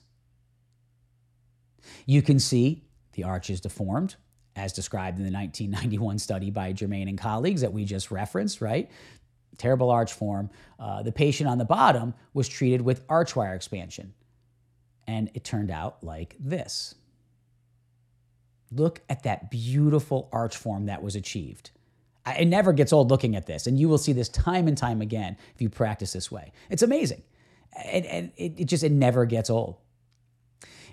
[2.04, 4.16] You can see the arch is deformed,
[4.56, 8.90] as described in the 1991 study by Germane and colleagues that we just referenced, right?
[9.58, 10.50] Terrible arch form.
[10.78, 14.14] Uh, the patient on the bottom was treated with arch wire expansion,
[15.06, 16.94] and it turned out like this.
[18.70, 21.70] Look at that beautiful arch form that was achieved.
[22.26, 25.00] It never gets old looking at this, and you will see this time and time
[25.00, 26.52] again if you practice this way.
[26.70, 27.22] It's amazing.
[27.84, 29.76] And, and it, it just it never gets old.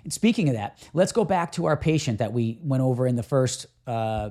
[0.04, 3.16] And speaking of that, let's go back to our patient that we went over in
[3.16, 4.30] the first uh,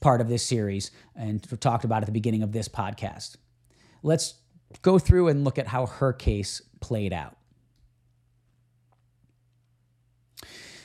[0.00, 3.36] part of this series and talked about at the beginning of this podcast.
[4.02, 4.34] Let's
[4.82, 7.36] go through and look at how her case played out.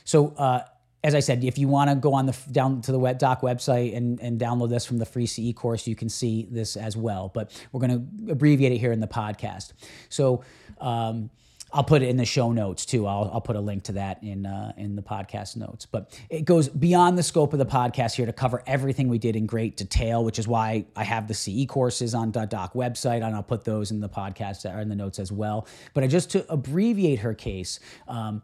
[0.04, 0.64] So, uh,
[1.04, 3.42] as I said, if you want to go on the down to the web doc
[3.42, 6.96] website and, and download this from the free CE course, you can see this as
[6.96, 7.32] well.
[7.34, 9.74] But we're going to abbreviate it here in the podcast.
[10.10, 10.44] So,
[10.80, 11.32] um,
[11.74, 13.08] I'll put it in the show notes too.
[13.08, 15.86] I'll, I'll put a link to that in uh, in the podcast notes.
[15.86, 19.36] But it goes beyond the scope of the podcast here to cover everything we did
[19.36, 23.24] in great detail, which is why I have the CE courses on dot .doc website,
[23.24, 25.68] and I'll put those in the podcast or in the notes as well.
[25.94, 28.42] But I just to abbreviate her case, um,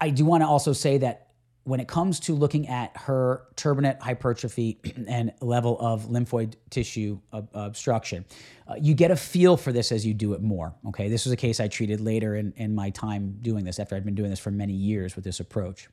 [0.00, 1.27] I do want to also say that
[1.68, 8.24] when it comes to looking at her turbinate hypertrophy and level of lymphoid tissue obstruction,
[8.66, 10.74] uh, you get a feel for this as you do it more.
[10.88, 13.94] Okay, this was a case I treated later in, in my time doing this after
[13.94, 15.88] I'd been doing this for many years with this approach.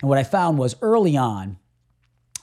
[0.00, 1.58] And what I found was early on,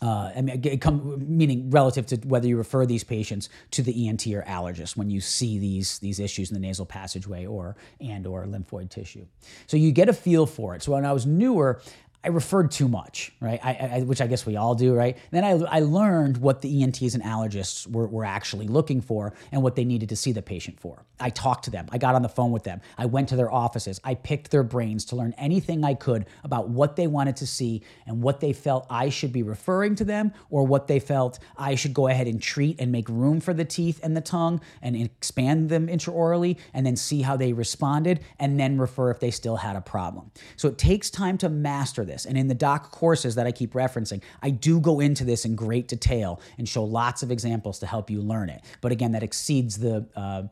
[0.02, 4.28] uh, I mean, come, meaning relative to whether you refer these patients to the ENT
[4.28, 8.46] or allergist when you see these these issues in the nasal passageway or and or
[8.46, 9.28] lymphoid tissue.
[9.68, 10.82] So you get a feel for it.
[10.82, 11.82] So when I was newer,
[12.24, 13.60] I referred too much, right?
[13.64, 15.18] I, I, which I guess we all do, right?
[15.32, 19.64] then I, I learned what the ENTs and allergists were, were actually looking for and
[19.64, 21.04] what they needed to see the patient for.
[21.20, 21.88] I talked to them.
[21.92, 22.82] I got on the phone with them.
[22.98, 24.00] I went to their offices.
[24.04, 27.82] I picked their brains to learn anything I could about what they wanted to see
[28.06, 31.74] and what they felt I should be referring to them or what they felt I
[31.74, 34.96] should go ahead and treat and make room for the teeth and the tongue and
[34.96, 39.58] expand them intraorally and then see how they responded and then refer if they still
[39.58, 40.32] had a problem.
[40.56, 42.26] So it takes time to master this this.
[42.26, 45.56] And in the doc courses that I keep referencing, I do go into this in
[45.56, 48.62] great detail and show lots of examples to help you learn it.
[48.82, 50.44] But again, that exceeds the uh,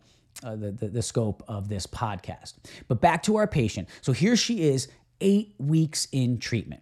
[0.42, 2.54] uh, the, the, the scope of this podcast.
[2.88, 3.90] But back to our patient.
[4.02, 4.88] So here she is,
[5.20, 6.82] eight weeks in treatment.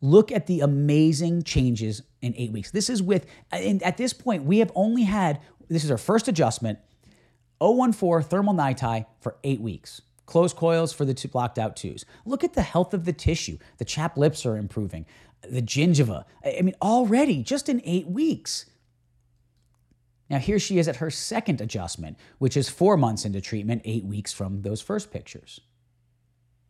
[0.00, 2.72] Look at the amazing changes in eight weeks.
[2.72, 6.26] This is with, and at this point, we have only had, this is our first
[6.26, 6.80] adjustment,
[7.60, 10.02] 014 thermal NiTi for eight weeks.
[10.26, 12.04] Closed coils for the two blocked out twos.
[12.24, 13.58] Look at the health of the tissue.
[13.78, 15.06] The chap lips are improving.
[15.48, 16.24] The gingiva.
[16.44, 18.66] I mean, already just in eight weeks.
[20.30, 24.04] Now, here she is at her second adjustment, which is four months into treatment, eight
[24.04, 25.60] weeks from those first pictures.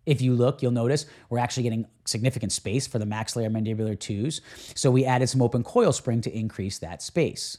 [0.07, 4.41] If you look, you'll notice we're actually getting significant space for the maxillary mandibular twos.
[4.75, 7.59] So we added some open coil spring to increase that space.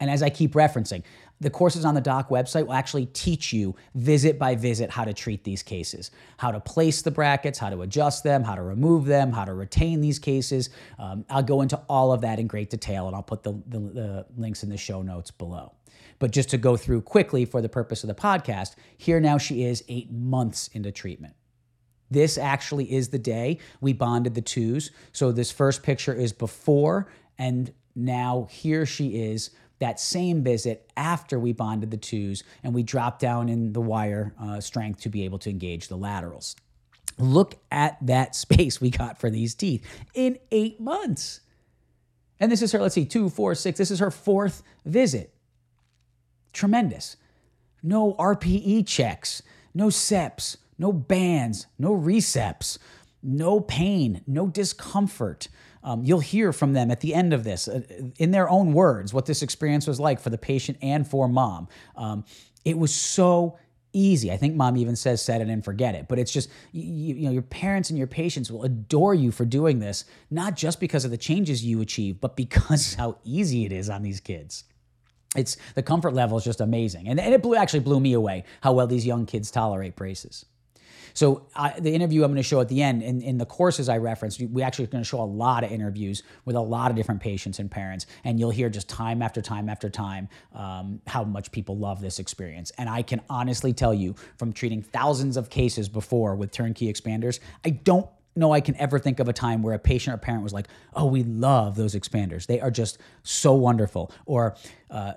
[0.00, 1.02] And as I keep referencing,
[1.40, 5.12] the courses on the doc website will actually teach you visit by visit how to
[5.12, 9.04] treat these cases, how to place the brackets, how to adjust them, how to remove
[9.04, 10.70] them, how to retain these cases.
[10.98, 13.78] Um, I'll go into all of that in great detail and I'll put the, the,
[13.78, 15.72] the links in the show notes below.
[16.18, 19.64] But just to go through quickly for the purpose of the podcast, here now she
[19.64, 21.34] is eight months into treatment.
[22.10, 24.92] This actually is the day we bonded the twos.
[25.12, 29.50] So this first picture is before, and now here she is
[29.84, 34.34] that same visit after we bonded the twos and we dropped down in the wire
[34.40, 36.56] uh, strength to be able to engage the laterals.
[37.18, 41.40] Look at that space we got for these teeth in eight months.
[42.40, 43.76] And this is her, let's see, two, four, six.
[43.76, 45.34] This is her fourth visit.
[46.54, 47.16] Tremendous.
[47.82, 49.42] No RPE checks,
[49.74, 52.78] no SEPs, no bands, no receps,
[53.22, 55.48] no pain, no discomfort.
[55.84, 57.82] Um, you'll hear from them at the end of this, uh,
[58.16, 61.68] in their own words, what this experience was like for the patient and for mom.
[61.94, 62.24] Um,
[62.64, 63.58] it was so
[63.94, 64.32] easy.
[64.32, 66.08] I think mom even says set it and forget it.
[66.08, 69.44] But it's just you, you, know your parents and your patients will adore you for
[69.44, 73.72] doing this, not just because of the changes you achieve, but because how easy it
[73.72, 74.64] is on these kids.
[75.36, 78.44] It's the comfort level is just amazing, and, and it blew, actually blew me away
[78.60, 80.46] how well these young kids tolerate braces.
[81.14, 83.88] So uh, the interview I'm going to show at the end, in, in the courses
[83.88, 86.90] I referenced, we actually are going to show a lot of interviews with a lot
[86.90, 91.00] of different patients and parents, and you'll hear just time after time after time um,
[91.06, 92.72] how much people love this experience.
[92.78, 97.38] And I can honestly tell you, from treating thousands of cases before with turnkey expanders,
[97.64, 100.42] I don't know I can ever think of a time where a patient or parent
[100.42, 102.46] was like, "Oh, we love those expanders.
[102.46, 104.56] They are just so wonderful." Or
[104.90, 105.14] uh,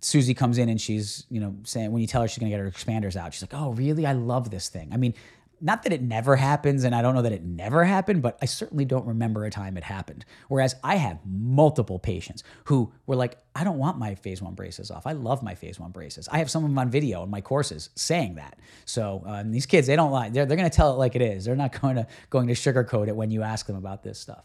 [0.00, 2.56] Susie comes in and she's, you know, saying when you tell her she's going to
[2.56, 4.06] get her expanders out, she's like, "Oh, really?
[4.06, 5.14] I love this thing." I mean,
[5.60, 8.46] not that it never happens, and I don't know that it never happened, but I
[8.46, 10.24] certainly don't remember a time it happened.
[10.48, 14.90] Whereas I have multiple patients who were like, I don't want my phase one braces
[14.90, 15.06] off.
[15.06, 16.28] I love my phase one braces.
[16.28, 18.58] I have some of them on video in my courses saying that.
[18.84, 20.28] So um, these kids, they don't lie.
[20.28, 21.44] They're, they're going to tell it like it is.
[21.44, 24.44] They're not going to going to sugarcoat it when you ask them about this stuff.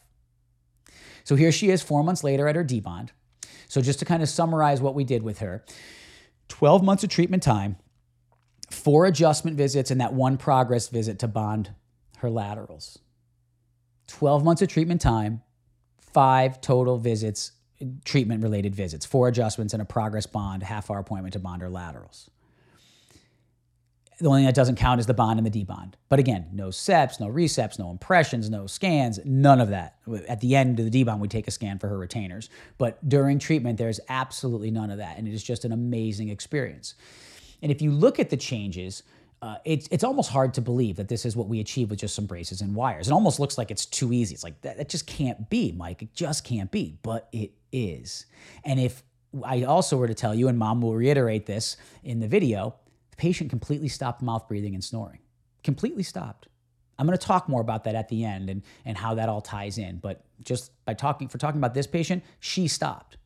[1.23, 3.09] So here she is, four months later at her debond.
[3.67, 5.63] So just to kind of summarize what we did with her,
[6.47, 7.77] 12 months of treatment time,
[8.71, 11.73] four adjustment visits and that one progress visit to bond
[12.17, 12.99] her laterals.
[14.07, 15.41] 12 months of treatment time,
[15.99, 17.51] five total visits,
[18.03, 21.69] treatment related visits, four adjustments and a progress bond, half hour appointment to bond her
[21.69, 22.29] laterals.
[24.19, 25.93] The only thing that doesn't count is the bond and the debond.
[26.09, 29.95] But again, no SEPs, no receps, no impressions, no scans, none of that.
[30.27, 32.49] At the end of the debond, we take a scan for her retainers.
[32.77, 35.17] But during treatment, there's absolutely none of that.
[35.17, 36.95] And it is just an amazing experience.
[37.61, 39.03] And if you look at the changes,
[39.41, 42.15] uh, it's it's almost hard to believe that this is what we achieve with just
[42.15, 43.07] some braces and wires.
[43.07, 44.33] It almost looks like it's too easy.
[44.33, 46.01] It's like that, that just can't be, Mike.
[46.01, 48.25] It just can't be, but it is.
[48.65, 49.03] And if
[49.43, 52.75] I also were to tell you, and mom will reiterate this in the video,
[53.11, 55.19] the patient completely stopped mouth breathing and snoring.
[55.63, 56.47] Completely stopped.
[56.97, 59.39] I'm going to talk more about that at the end and, and how that all
[59.39, 59.97] ties in.
[59.97, 63.17] But just by talking for talking about this patient, she stopped.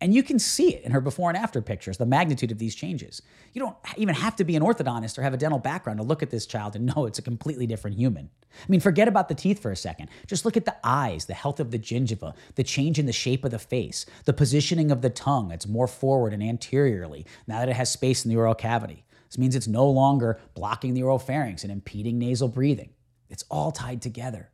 [0.00, 2.74] And you can see it in her before and after pictures, the magnitude of these
[2.74, 3.22] changes.
[3.54, 6.22] You don't even have to be an orthodontist or have a dental background to look
[6.22, 8.28] at this child and know it's a completely different human.
[8.52, 10.08] I mean, forget about the teeth for a second.
[10.26, 13.44] Just look at the eyes, the health of the gingiva, the change in the shape
[13.44, 15.50] of the face, the positioning of the tongue.
[15.50, 19.04] It's more forward and anteriorly now that it has space in the oral cavity.
[19.28, 22.90] This means it's no longer blocking the oral pharynx and impeding nasal breathing.
[23.30, 24.50] It's all tied together.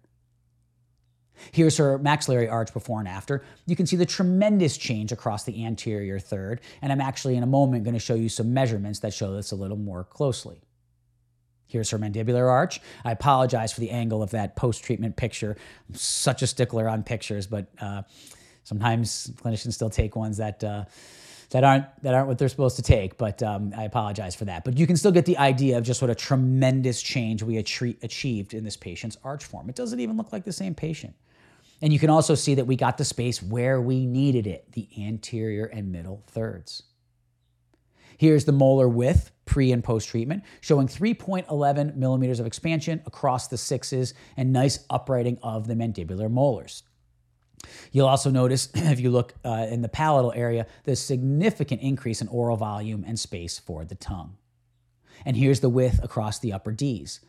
[1.50, 3.44] Here's her maxillary arch before and after.
[3.66, 7.46] You can see the tremendous change across the anterior third, and I'm actually in a
[7.46, 10.61] moment going to show you some measurements that show this a little more closely.
[11.66, 12.81] Here's her mandibular arch.
[13.02, 15.57] I apologize for the angle of that post-treatment picture.
[15.88, 18.02] I'm such a stickler on pictures, but uh,
[18.62, 20.85] sometimes clinicians still take ones that uh,
[21.48, 23.16] that aren't that aren't what they're supposed to take.
[23.16, 24.64] But um, I apologize for that.
[24.64, 28.52] But you can still get the idea of just what a tremendous change we achieved
[28.52, 29.70] in this patient's arch form.
[29.70, 31.14] It doesn't even look like the same patient.
[31.83, 34.88] And you can also see that we got the space where we needed it, the
[34.97, 36.85] anterior and middle thirds.
[38.16, 43.59] Here's the molar width pre and post treatment, showing 3.11 millimeters of expansion across the
[43.59, 46.85] sixes and nice uprighting of the mandibular molars.
[47.91, 52.28] You'll also notice, if you look uh, in the palatal area, the significant increase in
[52.28, 54.37] oral volume and space for the tongue.
[55.24, 57.20] And here's the width across the upper D's.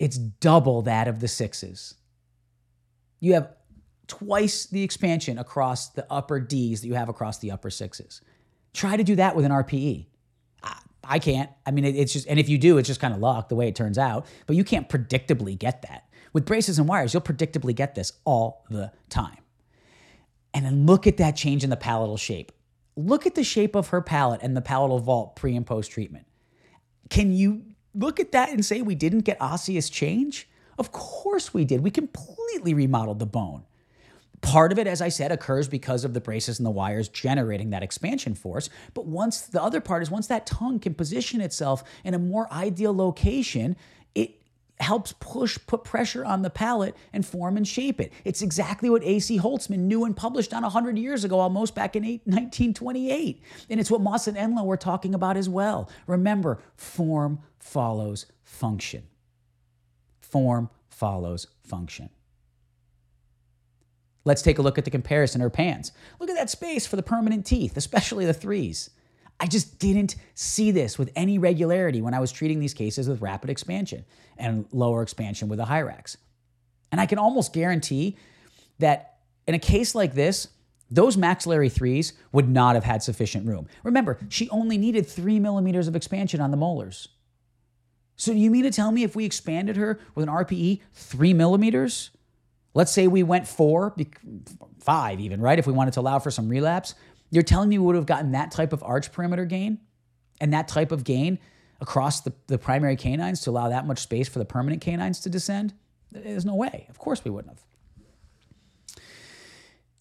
[0.00, 1.94] It's double that of the sixes
[3.22, 3.54] you have
[4.08, 8.20] twice the expansion across the upper D's that you have across the upper sixes.
[8.74, 10.06] Try to do that with an RPE.
[11.04, 11.50] I can't.
[11.64, 13.68] I mean, it's just, and if you do, it's just kind of luck the way
[13.68, 16.08] it turns out, but you can't predictably get that.
[16.32, 19.38] With braces and wires, you'll predictably get this all the time.
[20.54, 22.52] And then look at that change in the palatal shape.
[22.96, 26.26] Look at the shape of her palate and the palatal vault pre and post treatment.
[27.08, 27.62] Can you
[27.94, 30.48] look at that and say we didn't get osseous change?
[30.82, 31.84] Of course we did.
[31.84, 33.62] We completely remodeled the bone.
[34.40, 37.70] Part of it, as I said, occurs because of the braces and the wires generating
[37.70, 38.68] that expansion force.
[38.92, 42.52] But once the other part is once that tongue can position itself in a more
[42.52, 43.76] ideal location,
[44.16, 44.42] it
[44.80, 48.12] helps push, put pressure on the palate and form and shape it.
[48.24, 49.38] It's exactly what A.C.
[49.38, 53.40] Holtzman knew and published on 100 years ago, almost back in 1928.
[53.70, 55.88] And it's what Moss and Enlow were talking about as well.
[56.08, 59.04] Remember, form follows function.
[60.32, 62.08] Form follows function.
[64.24, 65.92] Let's take a look at the comparison her pans.
[66.18, 68.88] Look at that space for the permanent teeth, especially the threes.
[69.38, 73.20] I just didn't see this with any regularity when I was treating these cases with
[73.20, 74.06] rapid expansion
[74.38, 76.16] and lower expansion with a Hyrax.
[76.90, 78.16] And I can almost guarantee
[78.78, 80.48] that in a case like this,
[80.90, 83.66] those maxillary threes would not have had sufficient room.
[83.82, 87.08] Remember, she only needed three millimeters of expansion on the molars.
[88.22, 92.10] So, you mean to tell me if we expanded her with an RPE three millimeters,
[92.74, 93.94] Let's say we went four,
[94.78, 95.58] five even, right?
[95.58, 96.94] If we wanted to allow for some relapse,
[97.30, 99.78] you're telling me we would have gotten that type of arch perimeter gain
[100.40, 101.38] and that type of gain
[101.80, 105.30] across the, the primary canines to allow that much space for the permanent canines to
[105.30, 105.74] descend?
[106.10, 106.86] There's no way.
[106.88, 107.62] Of course we wouldn't have.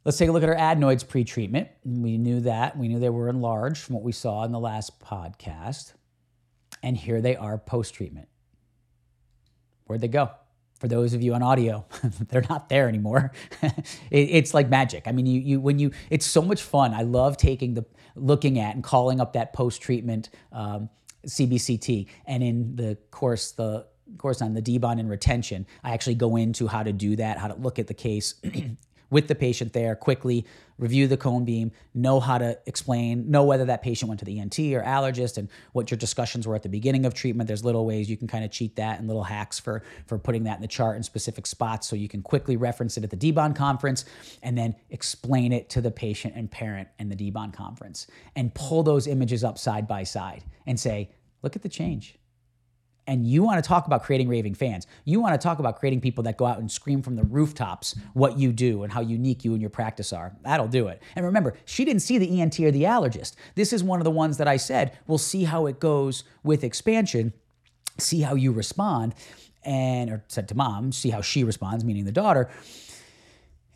[0.06, 1.68] Let's take a look at our adenoids pre-treatment.
[1.86, 2.78] We knew that.
[2.78, 5.94] We knew they were enlarged from what we saw in the last podcast.
[6.84, 8.28] And here they are post-treatment.
[9.86, 10.32] Where'd they go?
[10.82, 11.86] for those of you on audio,
[12.30, 13.32] they're not there anymore.
[13.62, 13.76] it,
[14.10, 15.04] it's like magic.
[15.06, 16.94] I mean, you you when you it's so much fun.
[16.96, 20.90] I love taking the looking at and calling up that post treatment um,
[21.28, 23.86] CBCT, and in the course the
[24.18, 27.48] course on the debond and retention, I actually go into how to do that, how
[27.48, 28.34] to look at the case
[29.12, 30.46] with the patient there quickly,
[30.80, 34.40] review the cone beam, know how to explain, know whether that patient went to the
[34.40, 37.48] ENT or allergist and what your discussions were at the beginning of treatment.
[37.48, 40.46] There's little ways you can kind of cheat that and little hacks for, for putting
[40.46, 43.18] that in the chart in specific spots so you can quickly reference it at the
[43.18, 44.06] debond conference
[44.42, 48.82] and then explain it to the patient and parent in the debond conference and pull
[48.82, 51.12] those images up side by side and say,
[51.44, 52.18] look at the change
[53.08, 54.88] and you want to talk about creating raving fans.
[55.06, 57.96] You want to talk about creating people that go out and scream from the rooftops
[58.14, 60.34] what you do and how unique you and your practice are.
[60.44, 61.02] That'll do it.
[61.16, 63.36] And remember, she didn't see the ENT or the allergist.
[63.56, 66.64] This is one of the ones that I said, we'll see how it goes with
[66.64, 67.34] expansion,
[67.98, 69.16] see how you respond,
[69.64, 72.50] and or said to mom, see how she responds, meaning the daughter.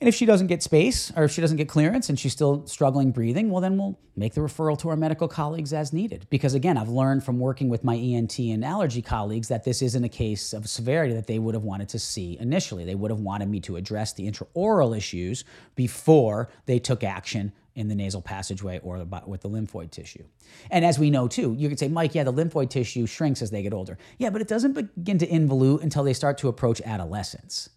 [0.01, 2.67] And if she doesn't get space or if she doesn't get clearance and she's still
[2.67, 6.27] struggling breathing, well, then we'll make the referral to our medical colleagues as needed.
[6.29, 10.03] Because again, I've learned from working with my ENT and allergy colleagues that this isn't
[10.03, 12.83] a case of severity that they would have wanted to see initially.
[12.83, 17.87] They would have wanted me to address the intraoral issues before they took action in
[17.87, 20.23] the nasal passageway or with the lymphoid tissue.
[20.71, 23.49] And as we know too, you could say, Mike, yeah, the lymphoid tissue shrinks as
[23.49, 23.97] they get older.
[24.17, 27.69] Yeah, but it doesn't begin to involute until they start to approach adolescence.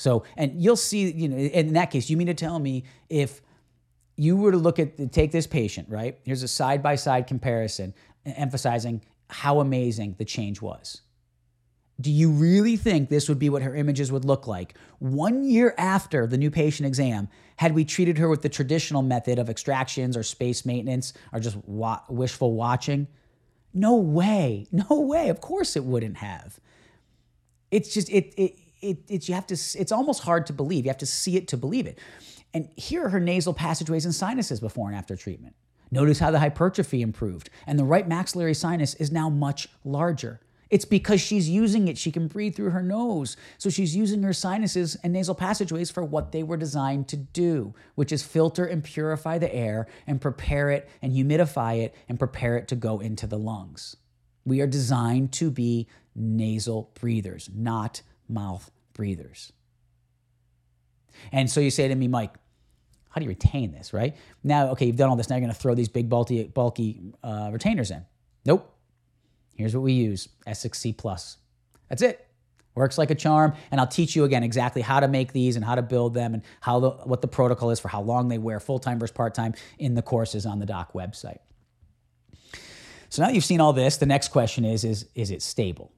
[0.00, 3.42] So, and you'll see, you know, in that case, you mean to tell me if
[4.16, 6.18] you were to look at, take this patient, right?
[6.22, 7.92] Here's a side by side comparison
[8.24, 11.02] emphasizing how amazing the change was.
[12.00, 15.74] Do you really think this would be what her images would look like one year
[15.76, 20.16] after the new patient exam had we treated her with the traditional method of extractions
[20.16, 23.06] or space maintenance or just wa- wishful watching?
[23.74, 24.66] No way.
[24.72, 25.28] No way.
[25.28, 26.58] Of course it wouldn't have.
[27.70, 30.84] It's just, it, it it, it's you have to it's almost hard to believe.
[30.84, 31.98] You have to see it to believe it.
[32.52, 35.54] And here are her nasal passageways and sinuses before and after treatment.
[35.90, 40.40] Notice how the hypertrophy improved, and the right maxillary sinus is now much larger.
[40.70, 41.98] It's because she's using it.
[41.98, 43.36] She can breathe through her nose.
[43.58, 47.74] So she's using her sinuses and nasal passageways for what they were designed to do,
[47.96, 52.56] which is filter and purify the air and prepare it and humidify it and prepare
[52.56, 53.96] it to go into the lungs.
[54.46, 59.52] We are designed to be nasal breathers, not mouth breathers.
[61.32, 62.34] And so you say to me, Mike,
[63.10, 64.16] how do you retain this, right?
[64.44, 65.28] Now, okay, you've done all this.
[65.28, 68.06] Now you're going to throw these big, bulky, bulky uh, retainers in.
[68.46, 68.72] Nope.
[69.56, 71.36] Here's what we use Essix C Plus.
[71.88, 72.26] That's it.
[72.76, 73.52] Works like a charm.
[73.70, 76.34] And I'll teach you again exactly how to make these and how to build them
[76.34, 79.14] and how the, what the protocol is for how long they wear, full time versus
[79.14, 81.40] part time, in the courses on the doc website.
[83.08, 85.92] So now that you've seen all this, the next question is, is, is it stable?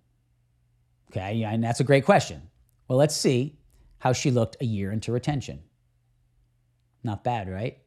[1.13, 2.41] Okay, and that's a great question.
[2.89, 3.59] Well, let's see
[3.99, 5.61] how she looked a year into retention.
[7.05, 7.79] Not bad, right?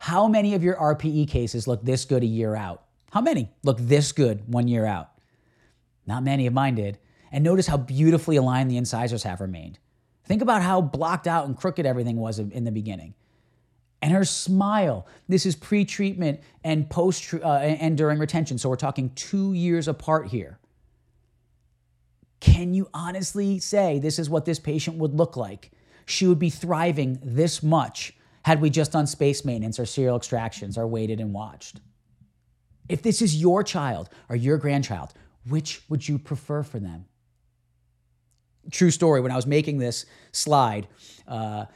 [0.00, 2.82] How many of your RPE cases look this good a year out?
[3.12, 5.10] How many look this good one year out?
[6.06, 6.98] Not many of mine did.
[7.30, 9.78] And notice how beautifully aligned the incisors have remained.
[10.24, 13.14] Think about how blocked out and crooked everything was in the beginning.
[14.00, 15.06] And her smile.
[15.28, 18.58] This is pre-treatment and post uh, and during retention.
[18.58, 20.58] So we're talking two years apart here.
[22.42, 25.70] Can you honestly say this is what this patient would look like?
[26.06, 28.14] She would be thriving this much
[28.44, 31.80] had we just done space maintenance or serial extractions or waited and watched.
[32.88, 35.12] If this is your child or your grandchild,
[35.46, 37.04] which would you prefer for them?
[38.72, 40.88] True story, when I was making this slide,
[41.28, 41.66] uh,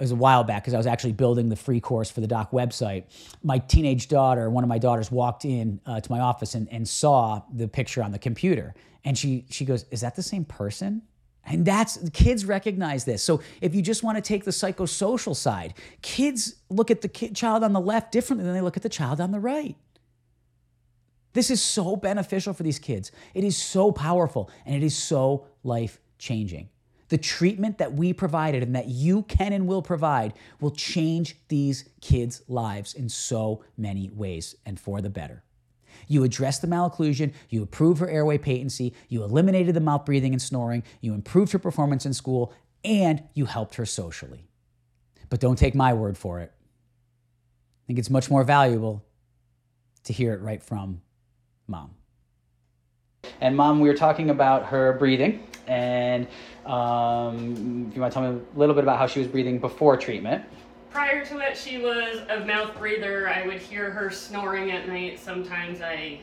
[0.00, 2.26] it was a while back because I was actually building the free course for the
[2.26, 3.04] doc website.
[3.44, 6.88] My teenage daughter, one of my daughters, walked in uh, to my office and, and
[6.88, 8.74] saw the picture on the computer.
[9.04, 11.02] And she, she goes, Is that the same person?
[11.44, 13.22] And that's kids recognize this.
[13.22, 17.34] So if you just want to take the psychosocial side, kids look at the kid,
[17.34, 19.76] child on the left differently than they look at the child on the right.
[21.32, 23.12] This is so beneficial for these kids.
[23.34, 26.68] It is so powerful and it is so life changing.
[27.08, 31.88] The treatment that we provided and that you can and will provide will change these
[32.00, 35.42] kids' lives in so many ways and for the better.
[36.08, 40.42] You addressed the malocclusion, you improved her airway patency, you eliminated the mouth breathing and
[40.42, 42.52] snoring, you improved her performance in school,
[42.84, 44.48] and you helped her socially.
[45.28, 46.52] But don't take my word for it.
[46.52, 49.04] I think it's much more valuable
[50.04, 51.02] to hear it right from
[51.66, 51.90] mom.
[53.40, 56.26] And mom, we were talking about her breathing, and
[56.66, 59.58] um, if you want to tell me a little bit about how she was breathing
[59.58, 60.44] before treatment.
[60.90, 63.28] Prior to it, she was a mouth breather.
[63.28, 65.20] I would hear her snoring at night.
[65.20, 66.20] Sometimes I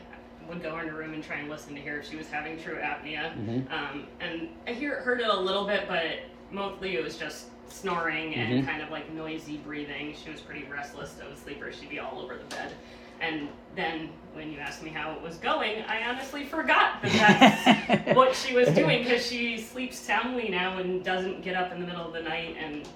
[0.48, 2.58] would go in her room and try and listen to hear if she was having
[2.58, 3.32] true apnea.
[3.34, 3.72] Mm-hmm.
[3.72, 8.34] Um, and I hear heard it a little bit, but mostly it was just snoring
[8.34, 8.66] and mm-hmm.
[8.66, 10.14] kind of like noisy breathing.
[10.22, 11.16] She was pretty restless.
[11.22, 11.72] I a sleeper.
[11.72, 12.72] She'd be all over the bed.
[13.20, 18.16] And then when you asked me how it was going, I honestly forgot that that's
[18.16, 21.86] what she was doing because she sleeps soundly now and doesn't get up in the
[21.86, 22.88] middle of the night and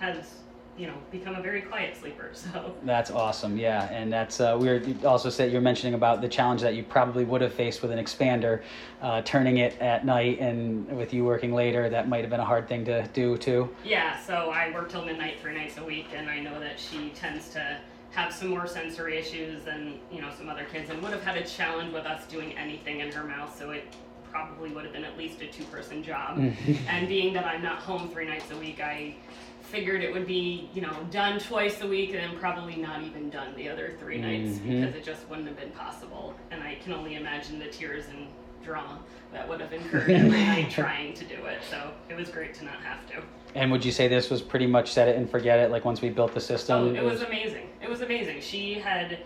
[0.00, 0.16] has
[0.78, 2.74] you know become a very quiet sleeper so.
[2.84, 6.62] That's awesome yeah and that's uh, we were also said you're mentioning about the challenge
[6.62, 8.62] that you probably would have faced with an expander
[9.02, 12.44] uh, turning it at night and with you working later that might have been a
[12.44, 13.68] hard thing to do too.
[13.84, 17.10] Yeah so i work till midnight three nights a week and i know that she
[17.10, 17.78] tends to
[18.10, 21.36] have some more sensory issues than you know some other kids and would have had
[21.36, 23.84] a challenge with us doing anything in her mouth so it
[24.30, 26.36] probably would have been at least a two person job.
[26.36, 26.88] Mm-hmm.
[26.88, 29.14] and being that i'm not home three nights a week i
[29.70, 33.30] figured it would be, you know, done twice a week and then probably not even
[33.30, 34.80] done the other 3 nights mm-hmm.
[34.80, 36.34] because it just wouldn't have been possible.
[36.50, 38.28] And I can only imagine the tears and
[38.64, 38.98] drama
[39.32, 41.60] that would have incurred every night trying to do it.
[41.70, 43.22] So it was great to not have to.
[43.54, 45.70] And would you say this was pretty much set it and forget it?
[45.70, 47.68] Like once we built the system, oh, it, it was, was amazing.
[47.82, 48.40] It was amazing.
[48.40, 49.18] She had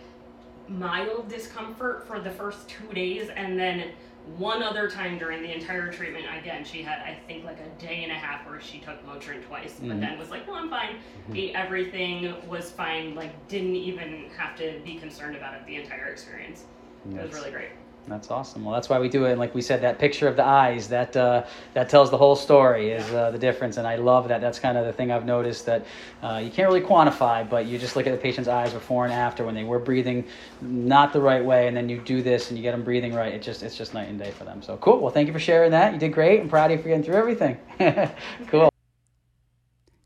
[0.69, 3.93] mild discomfort for the first two days, and then
[4.37, 8.03] one other time during the entire treatment, again, she had, I think, like a day
[8.05, 9.89] and a half where she took Motrin twice, mm-hmm.
[9.89, 10.95] but then was like, no, I'm fine.
[10.95, 11.37] Mm-hmm.
[11.37, 16.07] Ate everything, was fine, like, didn't even have to be concerned about it the entire
[16.07, 16.65] experience.
[17.09, 17.19] Yes.
[17.19, 17.71] It was really great.
[18.09, 18.65] That's awesome.
[18.65, 19.31] Well, that's why we do it.
[19.31, 21.45] And like we said, that picture of the eyes that uh,
[21.75, 23.77] that tells the whole story is uh, the difference.
[23.77, 24.41] And I love that.
[24.41, 25.87] That's kind of the thing I've noticed that
[26.23, 29.15] uh, you can't really quantify, but you just look at the patient's eyes before and
[29.15, 30.25] after when they were breathing
[30.61, 33.33] not the right way, and then you do this and you get them breathing right.
[33.33, 34.63] It just it's just night and day for them.
[34.63, 34.99] So cool.
[34.99, 35.93] Well, thank you for sharing that.
[35.93, 36.41] You did great.
[36.41, 37.57] I'm proud of you for getting through everything.
[38.49, 38.69] cool.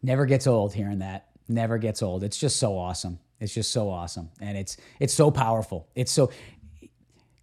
[0.02, 1.28] Never gets old hearing that.
[1.48, 2.24] Never gets old.
[2.24, 3.20] It's just so awesome.
[3.38, 5.88] It's just so awesome, and it's it's so powerful.
[5.94, 6.30] It's so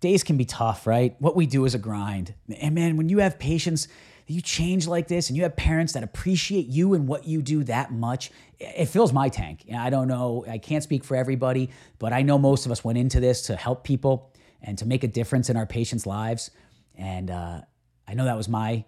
[0.04, 1.16] days can be tough, right?
[1.20, 2.36] What we do is a grind.
[2.60, 3.88] And man, when you have patients
[4.28, 7.64] you change like this and you have parents that appreciate you and what you do
[7.66, 9.66] that much, it fills my tank.
[9.76, 12.98] I don't know, I can't speak for everybody, but I know most of us went
[12.98, 16.52] into this to help people and to make a difference in our patients' lives.
[16.96, 17.62] And uh,
[18.08, 18.86] I know that was my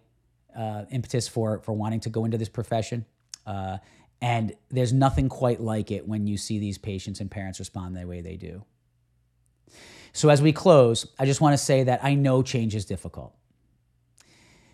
[0.56, 3.06] uh, impetus for for wanting to go into this profession.
[3.46, 3.78] Uh,
[4.22, 8.08] and there's nothing quite like it when you see these patients and parents respond the
[8.08, 8.64] way they do.
[10.16, 13.36] So, as we close, I just want to say that I know change is difficult.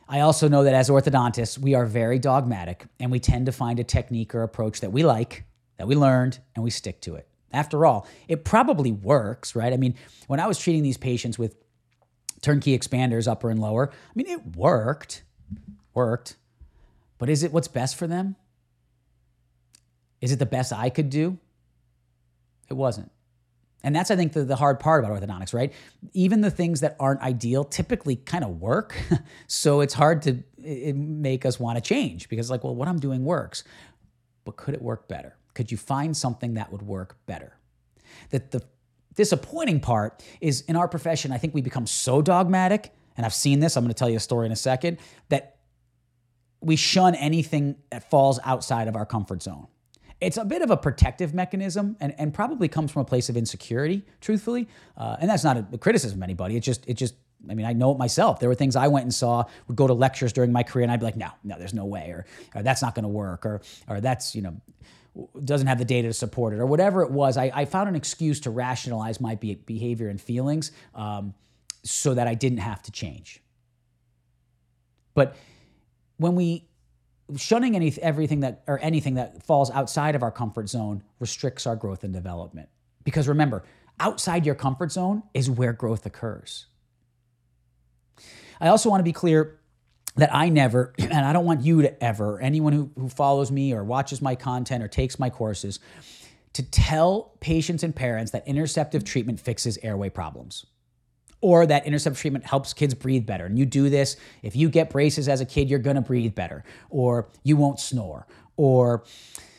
[0.08, 3.80] I also know that as orthodontists, we are very dogmatic and we tend to find
[3.80, 5.46] a technique or approach that we like,
[5.78, 7.28] that we learned, and we stick to it.
[7.52, 9.74] After all, it probably works, right?
[9.74, 9.96] I mean,
[10.28, 11.56] when I was treating these patients with
[12.44, 15.24] turnkey expanders, upper and lower, I mean, it worked,
[15.96, 16.36] worked.
[17.18, 18.36] But is it what's best for them?
[20.22, 21.40] Is it the best I could do?
[22.70, 23.12] It wasn't.
[23.84, 25.74] And that's, I think, the, the hard part about orthodontics, right?
[26.14, 28.96] Even the things that aren't ideal typically kind of work.
[29.48, 33.00] so it's hard to it make us want to change because, like, well, what I'm
[33.00, 33.64] doing works.
[34.46, 35.36] But could it work better?
[35.54, 37.58] Could you find something that would work better?
[38.30, 38.64] That the
[39.16, 43.60] disappointing part is in our profession, I think we become so dogmatic, and I've seen
[43.60, 45.58] this, I'm going to tell you a story in a second, that
[46.62, 49.68] we shun anything that falls outside of our comfort zone.
[50.22, 53.36] It's a bit of a protective mechanism and, and probably comes from a place of
[53.36, 54.68] insecurity, truthfully.
[54.96, 56.56] Uh, and that's not a criticism of anybody.
[56.56, 57.16] It just, it just,
[57.50, 58.40] I mean, I know it myself.
[58.40, 60.92] There were things I went and saw, would go to lectures during my career, and
[60.92, 63.48] I'd be like, no, no, there's no way, or, or that's not going to work,
[63.48, 64.62] or, or that's, you know,
[65.44, 67.36] doesn't have the data to support it, or whatever it was.
[67.38, 71.34] I, I found an excuse to rationalize my be- behavior and feelings um,
[71.84, 73.42] so that I didn't have to change.
[75.16, 75.36] But
[76.18, 76.70] when we
[77.38, 81.76] shunning any everything that or anything that falls outside of our comfort zone restricts our
[81.76, 82.70] growth and development.
[83.04, 83.64] Because remember,
[84.00, 86.68] outside your comfort zone is where growth occurs.
[88.60, 89.60] I also want to be clear
[90.16, 93.74] that I never, and I don't want you to ever, anyone who, who follows me
[93.74, 95.80] or watches my content or takes my courses,
[96.54, 100.66] to tell patients and parents that interceptive treatment fixes airway problems
[101.42, 103.46] or that intercept treatment helps kids breathe better.
[103.46, 106.64] And you do this, if you get braces as a kid, you're gonna breathe better,
[106.90, 109.04] or you won't snore, or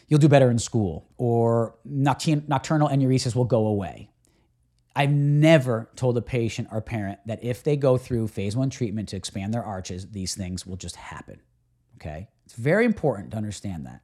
[0.08, 4.08] you'll do better in school, or nocturnal enuresis will go away.
[4.94, 9.08] I've never told a patient or parent that if they go through phase one treatment
[9.08, 11.40] to expand their arches, these things will just happen.
[11.96, 12.28] Okay?
[12.44, 14.02] It's very important to understand that.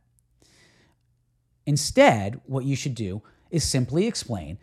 [1.67, 4.59] Instead, what you should do is simply explain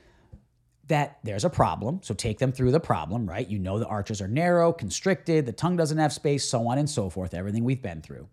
[0.88, 2.00] that there's a problem.
[2.04, 3.48] So take them through the problem, right?
[3.48, 6.90] You know the arches are narrow, constricted, the tongue doesn't have space, so on and
[6.90, 8.28] so forth, everything we've been through.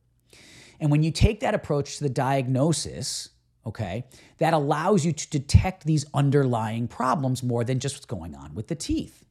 [0.80, 3.30] And when you take that approach to the diagnosis,
[3.64, 4.05] okay,
[4.38, 8.68] that allows you to detect these underlying problems more than just what's going on with
[8.68, 9.24] the teeth.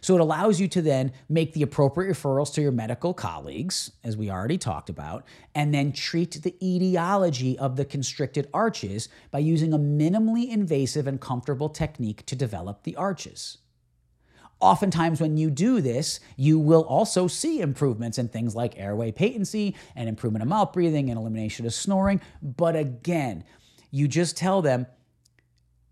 [0.00, 4.16] So it allows you to then make the appropriate referrals to your medical colleagues, as
[4.16, 5.24] we already talked about,
[5.54, 11.20] and then treat the etiology of the constricted arches by using a minimally invasive and
[11.20, 13.58] comfortable technique to develop the arches.
[14.60, 19.76] Oftentimes, when you do this, you will also see improvements in things like airway patency
[19.94, 22.20] and improvement of mouth breathing and elimination of snoring.
[22.42, 23.44] But again,
[23.92, 24.86] you just tell them,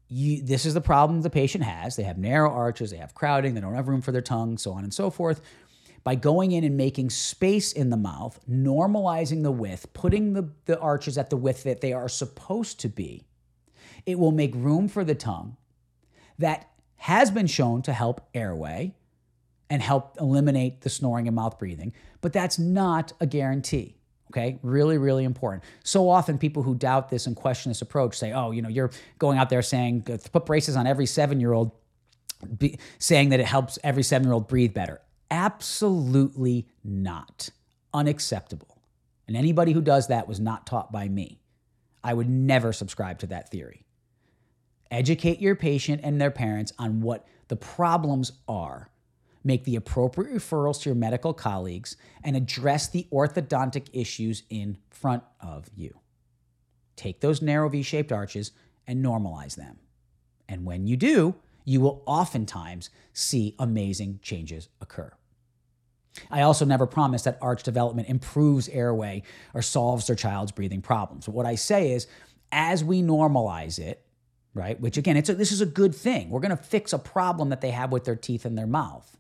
[0.08, 1.96] you, this is the problem the patient has.
[1.96, 4.72] They have narrow arches, they have crowding, they don't have room for their tongue, so
[4.72, 5.40] on and so forth.
[6.04, 10.78] By going in and making space in the mouth, normalizing the width, putting the, the
[10.78, 13.26] arches at the width that they are supposed to be,
[14.04, 15.56] it will make room for the tongue
[16.38, 18.94] that has been shown to help airway
[19.68, 23.95] and help eliminate the snoring and mouth breathing, but that's not a guarantee.
[24.36, 25.64] Okay, really, really important.
[25.82, 28.90] So often, people who doubt this and question this approach say, "Oh, you know, you're
[29.18, 31.72] going out there saying uh, put braces on every seven-year-old,
[32.98, 37.48] saying that it helps every seven-year-old breathe better." Absolutely not.
[37.94, 38.82] Unacceptable.
[39.26, 41.40] And anybody who does that was not taught by me.
[42.04, 43.86] I would never subscribe to that theory.
[44.90, 48.90] Educate your patient and their parents on what the problems are
[49.46, 55.22] make the appropriate referrals to your medical colleagues, and address the orthodontic issues in front
[55.40, 56.00] of you.
[56.96, 58.50] Take those narrow V shaped arches
[58.88, 59.78] and normalize them.
[60.48, 65.12] And when you do, you will oftentimes see amazing changes occur.
[66.28, 69.22] I also never promise that arch development improves airway
[69.54, 71.26] or solves their child's breathing problems.
[71.26, 72.08] But what I say is,
[72.50, 74.04] as we normalize it,
[74.54, 76.30] right, which again, it's a, this is a good thing.
[76.30, 79.16] We're going to fix a problem that they have with their teeth and their mouth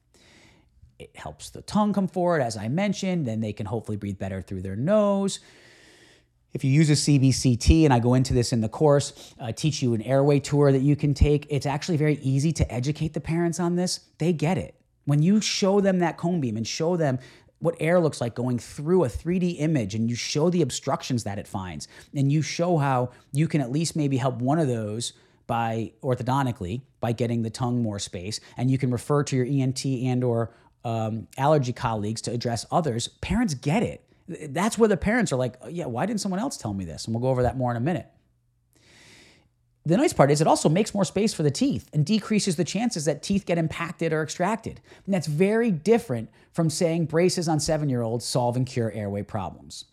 [0.98, 3.26] it helps the tongue come forward, as I mentioned.
[3.26, 5.40] Then they can hopefully breathe better through their nose.
[6.52, 9.82] If you use a CBCT, and I go into this in the course, uh, teach
[9.82, 13.20] you an airway tour that you can take, it's actually very easy to educate the
[13.20, 14.00] parents on this.
[14.18, 14.74] They get it.
[15.04, 17.18] When you show them that cone beam and show them
[17.58, 21.38] what air looks like going through a 3D image and you show the obstructions that
[21.38, 25.14] it finds and you show how you can at least maybe help one of those
[25.46, 29.84] by orthodontically by getting the tongue more space and you can refer to your ENT
[29.84, 30.50] and or
[30.86, 34.04] um, allergy colleagues to address others, parents get it.
[34.54, 37.06] That's where the parents are like, oh, yeah, why didn't someone else tell me this?
[37.06, 38.06] And we'll go over that more in a minute.
[39.84, 42.64] The nice part is it also makes more space for the teeth and decreases the
[42.64, 44.80] chances that teeth get impacted or extracted.
[45.04, 49.22] And that's very different from saying braces on seven year olds solve and cure airway
[49.22, 49.86] problems.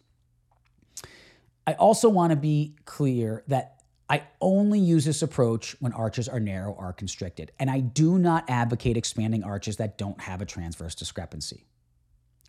[1.65, 6.39] I also want to be clear that I only use this approach when arches are
[6.39, 10.93] narrow or constricted, and I do not advocate expanding arches that don't have a transverse
[10.93, 11.65] discrepancy.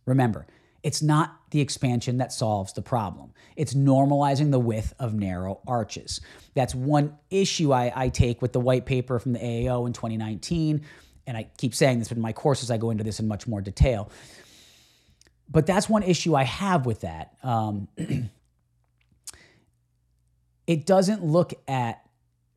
[0.04, 0.46] Remember,
[0.84, 3.32] it's not the expansion that solves the problem.
[3.56, 6.20] It's normalizing the width of narrow arches.
[6.54, 10.84] That's one issue I, I, take with the white paper from the AAO in 2019.
[11.26, 13.46] And I keep saying this, but in my courses, I go into this in much
[13.46, 14.10] more detail.
[15.48, 17.34] But that's one issue I have with that.
[17.42, 17.88] Um,
[20.66, 22.00] it doesn't look at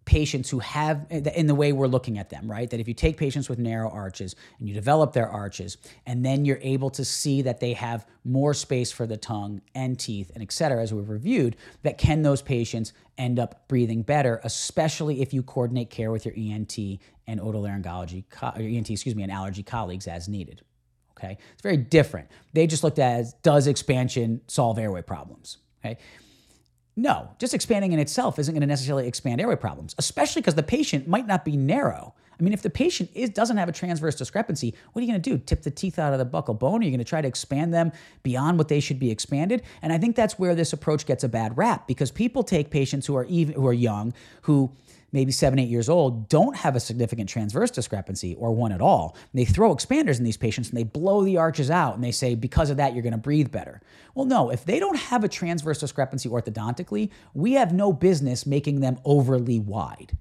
[0.06, 2.70] patients who have, in the way we're looking at them, right?
[2.70, 6.46] That if you take patients with narrow arches and you develop their arches, and then
[6.46, 10.42] you're able to see that they have more space for the tongue and teeth and
[10.42, 15.34] et cetera, as we've reviewed, that can those patients end up breathing better, especially if
[15.34, 16.78] you coordinate care with your ENT
[17.28, 18.24] and otolaryngology,
[18.56, 20.62] ENT, excuse me, and allergy colleagues as needed.
[21.18, 22.30] Okay, it's very different.
[22.54, 25.58] They just looked at does expansion solve airway problems?
[25.84, 25.98] Okay.
[27.00, 30.64] No, just expanding in itself isn't going to necessarily expand airway problems, especially because the
[30.64, 32.16] patient might not be narrow.
[32.40, 35.22] I mean, if the patient is, doesn't have a transverse discrepancy, what are you going
[35.22, 35.38] to do?
[35.38, 36.82] Tip the teeth out of the buccal bone?
[36.82, 37.92] Are you going to try to expand them
[38.24, 39.62] beyond what they should be expanded?
[39.82, 43.06] And I think that's where this approach gets a bad rap because people take patients
[43.06, 44.72] who are even who are young, who
[45.12, 49.16] maybe seven, eight years old, don't have a significant transverse discrepancy or one at all.
[49.32, 52.12] And they throw expanders in these patients and they blow the arches out and they
[52.12, 53.82] say, because of that, you're going to breathe better.
[54.16, 58.82] Well, no, if they don't have a transverse discrepancy orthodontically, we have no business making
[58.82, 60.18] them overly wide.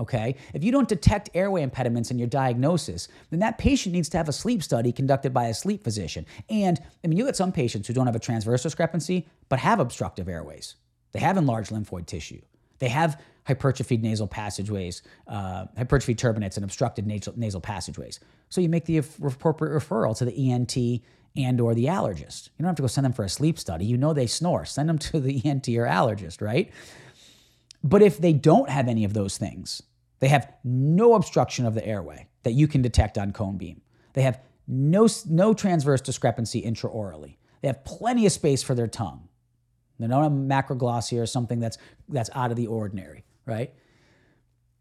[0.00, 0.36] Okay?
[0.52, 4.28] If you don't detect airway impediments in your diagnosis, then that patient needs to have
[4.28, 6.26] a sleep study conducted by a sleep physician.
[6.48, 9.78] And I mean, you get some patients who don't have a transverse discrepancy, but have
[9.78, 10.76] obstructive airways.
[11.12, 12.40] They have enlarged lymphoid tissue.
[12.80, 18.20] They have hypertrophied nasal passageways, uh, hypertrophied turbinates, and obstructed nasal, nasal passageways.
[18.48, 21.02] So you make the appropriate referral to the ENT
[21.36, 22.46] and or the allergist.
[22.56, 23.84] You don't have to go send them for a sleep study.
[23.84, 24.64] You know they snore.
[24.64, 26.70] Send them to the ENT or allergist, right?
[27.82, 29.82] But if they don't have any of those things,
[30.20, 33.82] they have no obstruction of the airway that you can detect on cone beam.
[34.14, 37.36] They have no, no transverse discrepancy intraorally.
[37.60, 39.28] They have plenty of space for their tongue.
[39.98, 41.78] They don't have macroglossia or something that's,
[42.08, 43.72] that's out of the ordinary right?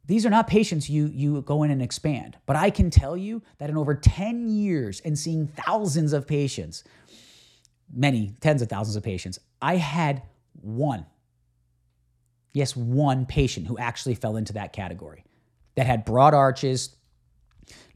[0.06, 2.38] These are not patients you, you go in and expand.
[2.46, 6.84] But I can tell you that in over 10 years and seeing thousands of patients,
[7.94, 10.24] many tens of thousands of patients, I had
[10.62, 11.06] one,
[12.54, 15.24] yes, one patient who actually fell into that category
[15.76, 16.96] that had broad arches,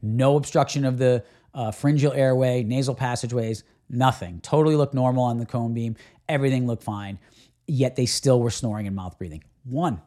[0.00, 4.40] no obstruction of the uh, pharyngeal airway, nasal passageways, nothing.
[4.40, 5.96] Totally looked normal on the cone beam.
[6.28, 7.18] Everything looked fine.
[7.66, 9.44] Yet they still were snoring and mouth breathing.
[9.64, 10.00] One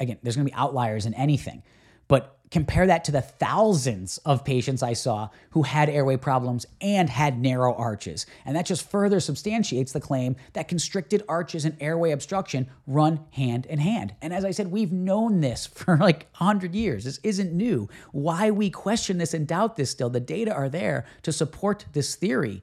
[0.00, 1.62] again, there's going to be outliers in anything.
[2.08, 7.10] But compare that to the thousands of patients I saw who had airway problems and
[7.10, 8.26] had narrow arches.
[8.44, 13.66] And that just further substantiates the claim that constricted arches and airway obstruction run hand
[13.66, 14.14] in hand.
[14.22, 17.04] And as I said, we've known this for like 100 years.
[17.04, 17.88] This isn't new.
[18.12, 22.14] Why we question this and doubt this still, the data are there to support this
[22.14, 22.62] theory.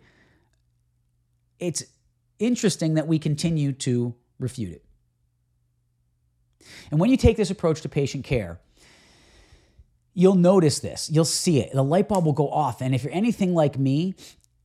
[1.59, 1.83] It's
[2.39, 4.85] interesting that we continue to refute it.
[6.89, 8.59] And when you take this approach to patient care,
[10.13, 11.09] you'll notice this.
[11.09, 11.73] You'll see it.
[11.73, 12.81] The light bulb will go off.
[12.81, 14.15] And if you're anything like me,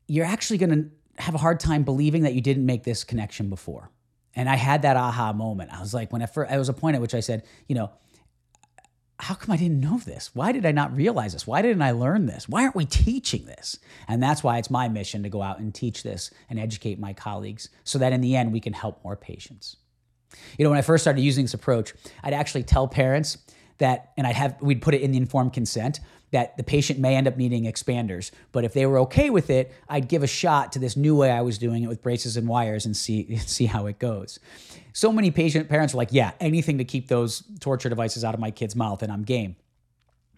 [0.08, 3.48] you're actually going to have a hard time believing that you didn't make this connection
[3.48, 3.90] before.
[4.34, 5.72] And I had that aha moment.
[5.72, 7.74] I was like, when I first, I was a point at which I said, you
[7.74, 7.90] know,
[9.18, 10.34] how come I didn't know this?
[10.34, 11.46] Why did I not realize this?
[11.46, 12.46] Why didn't I learn this?
[12.48, 13.78] Why aren't we teaching this?
[14.08, 17.14] And that's why it's my mission to go out and teach this and educate my
[17.14, 19.76] colleagues so that in the end we can help more patients.
[20.58, 23.38] You know, when I first started using this approach, I'd actually tell parents
[23.78, 26.00] that, and I'd have, we'd put it in the informed consent
[26.32, 28.30] that the patient may end up needing expanders.
[28.52, 31.30] But if they were okay with it, I'd give a shot to this new way
[31.30, 34.38] I was doing it with braces and wires and see, see how it goes.
[34.92, 38.40] So many patient parents are like, yeah, anything to keep those torture devices out of
[38.40, 39.56] my kid's mouth, and I'm game.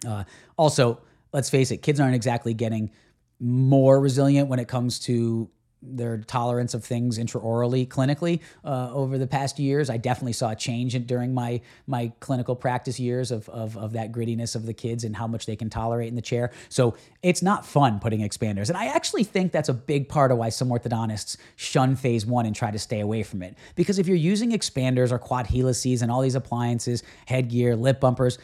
[0.07, 0.25] Uh,
[0.57, 1.01] also,
[1.33, 2.91] let's face it, kids aren't exactly getting
[3.39, 5.49] more resilient when it comes to
[5.81, 9.89] their tolerance of things intraorally clinically uh, over the past years.
[9.89, 13.93] I definitely saw a change in, during my my clinical practice years of, of, of
[13.93, 16.51] that grittiness of the kids and how much they can tolerate in the chair.
[16.67, 18.69] So it's not fun putting expanders.
[18.69, 22.45] And I actually think that's a big part of why some orthodontists shun phase one
[22.45, 23.55] and try to stay away from it.
[23.75, 28.37] Because if you're using expanders or quad helices and all these appliances, headgear, lip bumpers,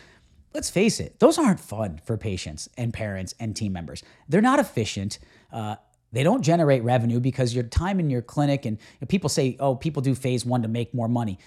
[0.53, 4.03] let's face it, those aren't fun for patients and parents and team members.
[4.29, 5.19] They're not efficient.
[5.51, 5.75] Uh,
[6.15, 8.77] they don't generate revenue because your time in your clinic and
[9.09, 11.37] people say, oh, people do phase one to make more money.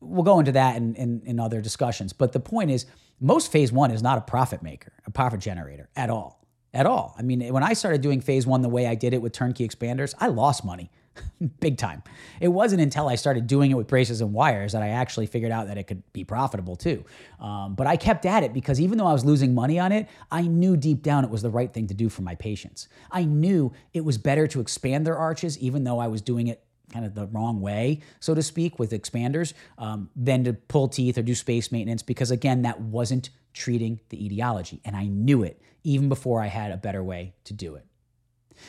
[0.00, 2.12] We'll go into that in, in, in other discussions.
[2.12, 2.86] But the point is,
[3.20, 6.44] most phase one is not a profit maker, a profit generator at all.
[6.74, 7.14] At all.
[7.16, 9.68] I mean, when I started doing phase one the way I did it with turnkey
[9.68, 10.90] expanders, I lost money.
[11.60, 12.02] big time.
[12.40, 15.52] It wasn't until I started doing it with braces and wires that I actually figured
[15.52, 17.04] out that it could be profitable too.
[17.40, 20.08] Um, but I kept at it because even though I was losing money on it,
[20.30, 22.88] I knew deep down it was the right thing to do for my patients.
[23.10, 26.64] I knew it was better to expand their arches, even though I was doing it
[26.92, 31.16] kind of the wrong way, so to speak, with expanders, um, than to pull teeth
[31.16, 34.80] or do space maintenance because, again, that wasn't treating the etiology.
[34.84, 37.86] And I knew it even before I had a better way to do it.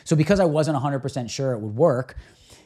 [0.03, 2.15] So because I wasn't 100% sure it would work,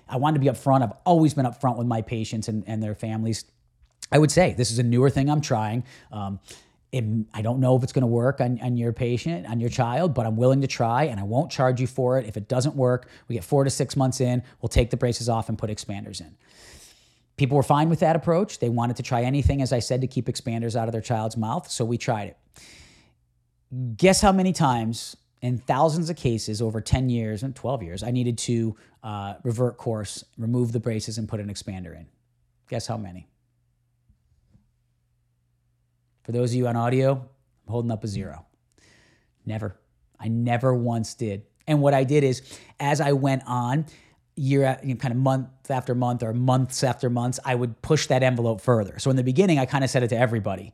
[0.08, 0.84] I wanted to be upfront.
[0.84, 3.46] I've always been upfront with my patients and, and their families
[4.12, 5.84] I would say this is a newer thing I'm trying.
[6.12, 6.40] Um,
[6.92, 7.04] it,
[7.34, 10.14] I don't know if it's going to work on, on your patient, on your child,
[10.14, 12.26] but I'm willing to try and I won't charge you for it.
[12.26, 15.28] If it doesn't work, we get four to six months in, we'll take the braces
[15.28, 16.38] off and put expanders in.
[17.36, 18.60] People were fine with that approach.
[18.60, 21.38] They wanted to try anything, as I said, to keep expanders out of their child's
[21.38, 21.70] mouth.
[21.70, 23.98] So we tried it.
[23.98, 28.12] Guess how many times in thousands of cases over 10 years and 12 years, I
[28.12, 32.08] needed to uh, revert course, remove the braces, and put an expander in.
[32.70, 33.28] Guess how many?
[36.24, 38.46] For those of you on audio, I'm holding up a zero.
[39.46, 39.80] Never.
[40.20, 41.44] I never once did.
[41.68, 42.42] And what I did is,
[42.80, 43.86] as I went on,
[44.36, 48.08] year you know, kind of month after month or months after months, I would push
[48.08, 49.00] that envelope further.
[49.00, 50.74] So in the beginning, I kind of said it to everybody.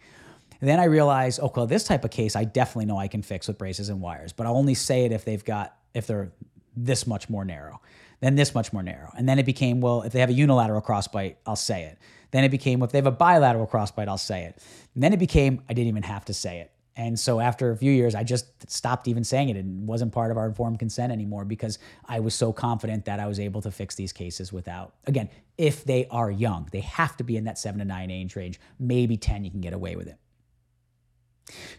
[0.60, 3.22] And then I realized, oh, well, this type of case, I definitely know I can
[3.22, 6.32] fix with braces and wires, but I'll only say it if they've got, if they're
[6.76, 7.82] this much more narrow,
[8.20, 9.12] then this much more narrow.
[9.18, 11.98] And then it became, well, if they have a unilateral crossbite, I'll say it.
[12.32, 14.58] Then it became, if they have a bilateral crossbite, I'll say it.
[14.96, 16.72] And then it became, I didn't even have to say it.
[16.96, 20.32] And so after a few years, I just stopped even saying it and wasn't part
[20.32, 23.72] of our informed consent anymore because I was so confident that I was able to
[23.72, 27.58] fix these cases without, again, if they are young, they have to be in that
[27.58, 30.18] seven to nine age range, maybe 10, you can get away with it.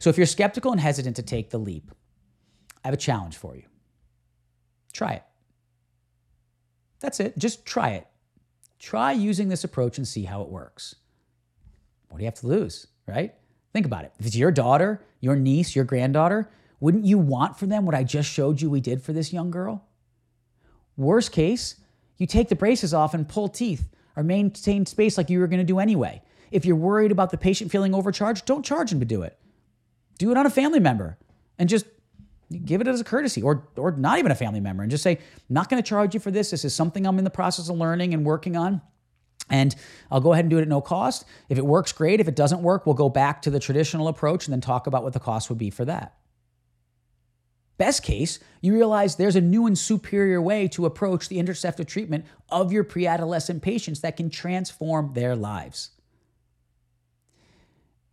[0.04, 1.90] So if you're skeptical and hesitant to take the leap,
[2.84, 3.62] I have a challenge for you.
[4.92, 5.22] Try it.
[7.00, 7.38] That's it.
[7.38, 8.06] Just try it.
[8.78, 10.96] Try using this approach and see how it works.
[12.10, 13.32] What do you have to lose, right?
[13.72, 14.12] Think about it.
[14.18, 16.50] If it's your daughter, your niece, your granddaughter,
[16.80, 19.50] wouldn't you want for them what I just showed you we did for this young
[19.50, 19.86] girl?
[20.98, 21.76] Worst case,
[22.18, 25.60] you take the braces off and pull teeth or maintain space like you were going
[25.60, 26.20] to do anyway.
[26.50, 29.38] If you're worried about the patient feeling overcharged, don't charge them to do it.
[30.18, 31.18] Do it on a family member
[31.58, 31.86] and just
[32.64, 35.18] give it as a courtesy or or not even a family member and just say,
[35.48, 36.50] not going to charge you for this.
[36.50, 38.80] This is something I'm in the process of learning and working on.
[39.50, 39.74] And
[40.10, 41.24] I'll go ahead and do it at no cost.
[41.48, 42.20] If it works, great.
[42.20, 45.02] If it doesn't work, we'll go back to the traditional approach and then talk about
[45.02, 46.14] what the cost would be for that.
[47.76, 52.24] Best case, you realize there's a new and superior way to approach the interceptive treatment
[52.48, 55.90] of your pre adolescent patients that can transform their lives.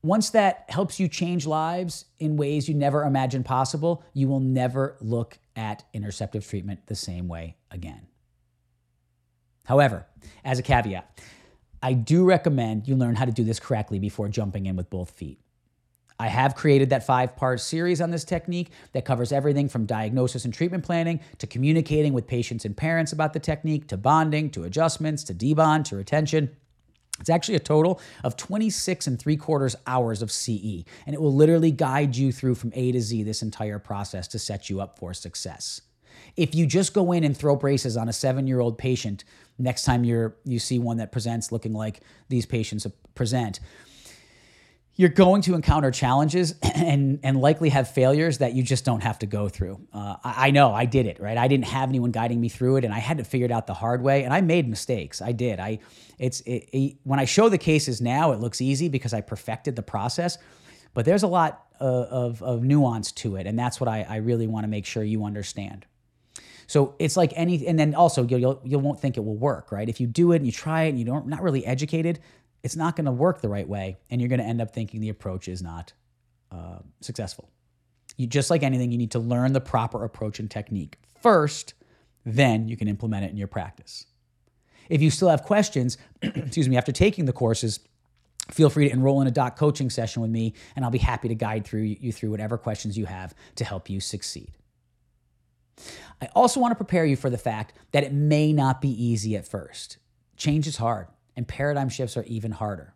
[0.04, 4.98] Once that helps you change lives in ways you never imagined possible, you will never
[5.00, 8.08] look at interceptive treatment the same way again.
[9.66, 10.08] However,
[10.44, 11.22] as a caveat,
[11.84, 15.12] I do recommend you learn how to do this correctly before jumping in with both
[15.12, 15.40] feet.
[16.20, 20.46] I have created that five part series on this technique that covers everything from diagnosis
[20.46, 24.64] and treatment planning to communicating with patients and parents about the technique to bonding to
[24.64, 26.56] adjustments to debond to retention.
[27.22, 31.34] It's actually a total of 26 and three quarters hours of CE, and it will
[31.34, 35.00] literally guide you through from A to Z this entire process to set you up
[35.00, 35.82] for success.
[36.36, 39.24] If you just go in and throw braces on a seven year old patient,
[39.58, 43.60] next time you're, you see one that presents looking like these patients present,
[45.02, 49.18] you're going to encounter challenges and, and likely have failures that you just don't have
[49.18, 49.82] to go through.
[49.92, 51.40] Uh, I, I, know I did it, right?
[51.40, 53.66] I didn't have anyone guiding me through it, and I had to figure it out
[53.66, 54.24] the hard way.
[54.24, 55.20] And I made mistakes.
[55.20, 55.60] I did.
[55.60, 55.80] I
[56.20, 59.76] it's it, it, when I show the cases now, it looks easy because I perfected
[59.76, 60.38] the process.
[60.94, 64.18] But there's a lot of, of, of nuance to it, and that's what I, I
[64.18, 65.88] really want to make sure you understand.
[66.68, 69.72] So it's like any, and then also you'll, you'll, you won't think it will work,
[69.72, 69.90] right?
[69.90, 72.20] If you do it and you try it and you don't not really educated,
[72.64, 75.02] it's not going to work the right way, and you're going to end up thinking
[75.02, 75.94] the approach is not
[76.52, 77.50] uh, successful.
[78.18, 81.74] You just like anything, you need to learn the proper approach and technique first,
[82.26, 84.06] then you can implement it in your practice.
[84.90, 87.80] If you still have questions, excuse me, after taking the courses,
[88.52, 91.30] feel free to enroll in a doc coaching session with me, and I'll be happy
[91.30, 94.52] to guide through you through whatever questions you have to help you succeed.
[96.22, 99.36] I also want to prepare you for the fact that it may not be easy
[99.36, 99.98] at first.
[100.36, 102.94] Change is hard and paradigm shifts are even harder.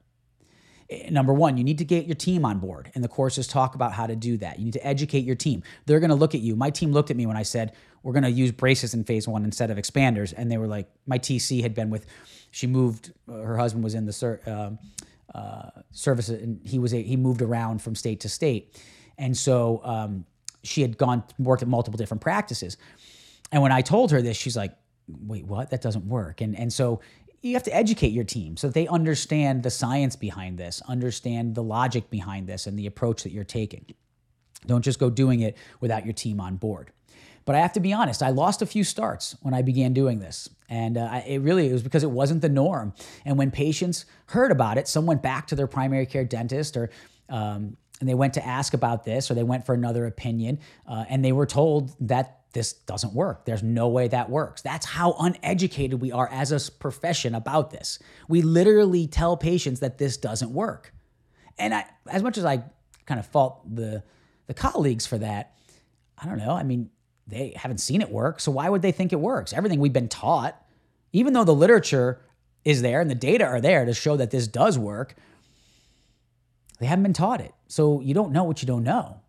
[0.89, 3.75] Eh, number one, you need to get your team on board, and the courses talk
[3.75, 4.59] about how to do that.
[4.59, 5.63] You need to educate your team.
[5.85, 6.55] They're going to look at you.
[6.55, 7.73] My team looked at me when I said
[8.03, 10.87] we're going to use braces in phase one instead of expanders, and they were like,
[11.07, 12.05] my TC had been with,
[12.51, 13.13] she moved.
[13.27, 17.41] Uh, her husband was in the uh, uh, service, and he was a, he moved
[17.41, 18.79] around from state to state,
[19.17, 20.25] and so um,
[20.63, 22.77] she had gone worked at multiple different practices.
[23.51, 24.73] And when I told her this, she's like,
[25.07, 25.71] "Wait, what?
[25.71, 27.01] That doesn't work." And and so
[27.45, 31.55] you have to educate your team so that they understand the science behind this, understand
[31.55, 33.85] the logic behind this, and the approach that you're taking.
[34.65, 36.91] Don't just go doing it without your team on board.
[37.45, 40.19] But I have to be honest, I lost a few starts when I began doing
[40.19, 40.49] this.
[40.67, 42.93] And uh, it really it was because it wasn't the norm.
[43.23, 46.89] And when patients heard about it, some went back to their primary care dentist or
[47.29, 51.05] um, and they went to ask about this or they went for another opinion uh,
[51.07, 53.45] and they were told that this doesn't work.
[53.45, 54.63] There's no way that works.
[54.63, 57.99] That's how uneducated we are as a profession about this.
[58.29, 60.93] We literally tell patients that this doesn't work.
[61.59, 62.63] And I, as much as I
[63.05, 64.03] kind of fault the
[64.47, 65.57] the colleagues for that,
[66.17, 66.51] I don't know.
[66.51, 66.89] I mean,
[67.27, 69.53] they haven't seen it work, so why would they think it works?
[69.53, 70.59] Everything we've been taught,
[71.11, 72.21] even though the literature
[72.63, 75.15] is there and the data are there to show that this does work,
[76.79, 77.53] they haven't been taught it.
[77.67, 79.19] So you don't know what you don't know.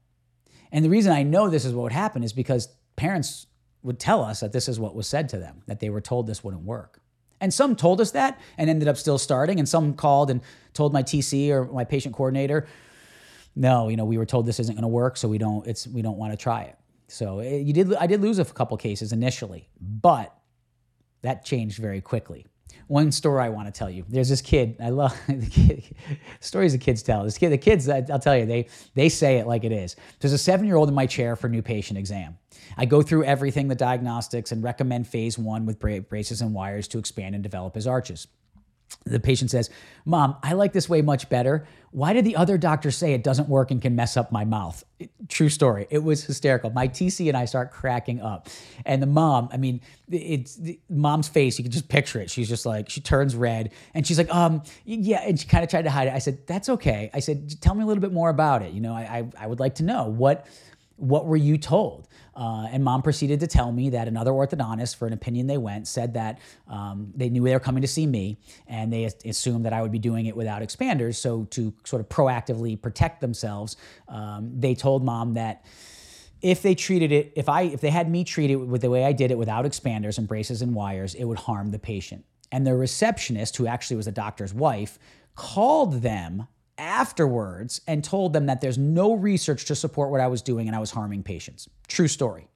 [0.70, 3.46] And the reason I know this is what would happen is because parents
[3.82, 6.26] would tell us that this is what was said to them, that they were told
[6.26, 7.00] this wouldn't work.
[7.40, 10.40] And some told us that and ended up still starting, and some called and
[10.72, 12.66] told my TC or my patient coordinator,
[13.54, 15.86] no, you know, we were told this isn't going to work, so we don't it's
[15.86, 16.76] we don't want to try it.
[17.08, 20.36] So it, eh, you did I did lose a couple cases initially, but
[21.22, 22.46] that changed very quickly
[22.88, 24.04] one story I want to tell you.
[24.08, 24.76] There's this kid.
[24.80, 25.84] I love the kid,
[26.40, 27.24] stories the kids tell.
[27.24, 29.96] This kid, the kids, I'll tell you, they they say it like it is.
[30.20, 32.38] There's a seven year old in my chair for new patient exam.
[32.76, 36.98] I go through everything, the diagnostics, and recommend phase one with braces and wires to
[36.98, 38.28] expand and develop his arches.
[39.04, 39.70] The patient says,
[40.04, 41.66] Mom, I like this way much better.
[41.92, 44.84] Why did the other doctor say it doesn't work and can mess up my mouth?
[45.28, 45.86] True story.
[45.90, 46.70] It was hysterical.
[46.70, 48.48] My TC and I start cracking up.
[48.84, 49.80] And the mom, I mean,
[50.10, 52.30] it's the mom's face, you can just picture it.
[52.30, 55.22] She's just like, she turns red and she's like, um, yeah.
[55.24, 56.14] And she kind of tried to hide it.
[56.14, 57.10] I said, That's okay.
[57.14, 58.72] I said, Tell me a little bit more about it.
[58.72, 59.00] You know, I,
[59.38, 60.46] I, I would like to know what
[60.96, 62.05] what were you told?
[62.36, 65.88] Uh, and mom proceeded to tell me that another orthodontist, for an opinion they went,
[65.88, 69.72] said that um, they knew they were coming to see me and they assumed that
[69.72, 71.14] I would be doing it without expanders.
[71.14, 73.76] So, to sort of proactively protect themselves,
[74.08, 75.64] um, they told mom that
[76.42, 79.04] if they treated it, if I if they had me treat it with the way
[79.04, 82.24] I did it without expanders and braces and wires, it would harm the patient.
[82.52, 84.98] And the receptionist, who actually was the doctor's wife,
[85.34, 86.46] called them
[86.78, 90.76] afterwards and told them that there's no research to support what I was doing and
[90.76, 91.68] I was harming patients.
[91.88, 92.48] True story.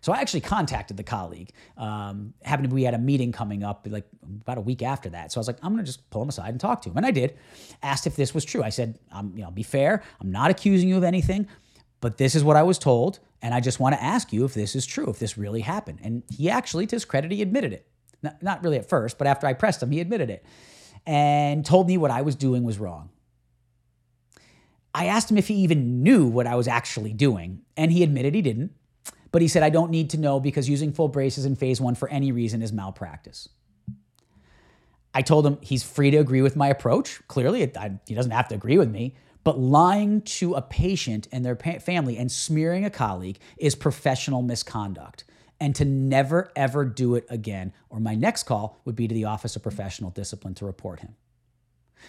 [0.00, 1.50] So I actually contacted the colleague.
[1.76, 5.32] Um, happened to be at a meeting coming up like about a week after that.
[5.32, 6.96] So I was like, I'm gonna just pull him aside and talk to him.
[6.96, 7.36] And I did.
[7.82, 8.62] Asked if this was true.
[8.62, 10.02] I said, I'm, you know, be fair.
[10.20, 11.48] I'm not accusing you of anything,
[12.00, 14.54] but this is what I was told, and I just want to ask you if
[14.54, 15.98] this is true, if this really happened.
[16.02, 17.86] And he actually, to his credit, he admitted it.
[18.22, 20.44] Not, not really at first, but after I pressed him, he admitted it
[21.06, 23.10] and told me what I was doing was wrong.
[24.94, 28.34] I asked him if he even knew what I was actually doing, and he admitted
[28.34, 28.72] he didn't.
[29.30, 31.94] But he said, I don't need to know because using full braces in phase one
[31.94, 33.48] for any reason is malpractice.
[35.14, 37.20] I told him he's free to agree with my approach.
[37.28, 39.16] Clearly, I, he doesn't have to agree with me.
[39.44, 44.42] But lying to a patient and their pa- family and smearing a colleague is professional
[44.42, 45.24] misconduct.
[45.60, 49.24] And to never, ever do it again, or my next call would be to the
[49.24, 51.16] Office of Professional Discipline to report him.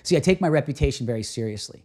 [0.04, 1.84] See, I take my reputation very seriously.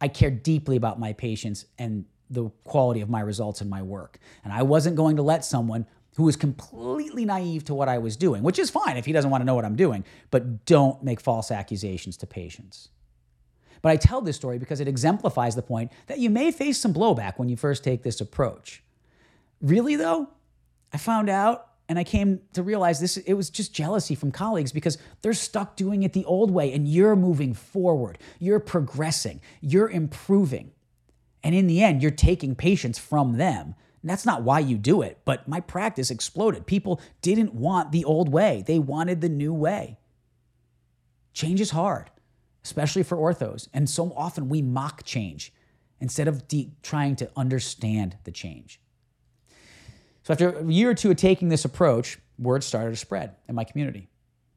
[0.00, 4.18] I care deeply about my patients and the quality of my results and my work.
[4.44, 5.86] And I wasn't going to let someone
[6.16, 9.30] who was completely naive to what I was doing, which is fine if he doesn't
[9.30, 12.88] want to know what I'm doing, but don't make false accusations to patients.
[13.82, 16.94] But I tell this story because it exemplifies the point that you may face some
[16.94, 18.82] blowback when you first take this approach.
[19.60, 20.28] Really, though,
[20.92, 24.72] I found out and I came to realize this it was just jealousy from colleagues
[24.72, 28.18] because they're stuck doing it the old way and you're moving forward.
[28.38, 29.40] You're progressing.
[29.60, 30.72] You're improving.
[31.44, 33.76] And in the end, you're taking patients from them.
[34.02, 36.66] And that's not why you do it, but my practice exploded.
[36.66, 38.64] People didn't want the old way.
[38.66, 39.98] They wanted the new way.
[41.34, 42.10] Change is hard,
[42.64, 43.68] especially for orthos.
[43.72, 45.52] And so often we mock change
[46.00, 48.80] instead of de- trying to understand the change.
[50.26, 53.54] So after a year or two of taking this approach, word started to spread in
[53.54, 54.08] my community.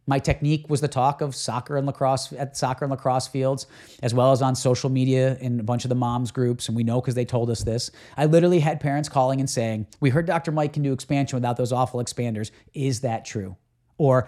[0.08, 3.68] My technique was the talk of soccer and lacrosse at soccer and lacrosse fields,
[4.02, 6.70] as well as on social media in a bunch of the moms groups.
[6.70, 7.92] And we know because they told us this.
[8.18, 10.52] I literally had parents calling and saying, We heard Dr.
[10.52, 12.50] Mike can do expansion without those awful expanders.
[12.74, 13.56] Is that true?
[14.00, 14.28] Or,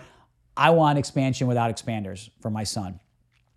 [0.56, 3.00] I want expansion without expanders for my son.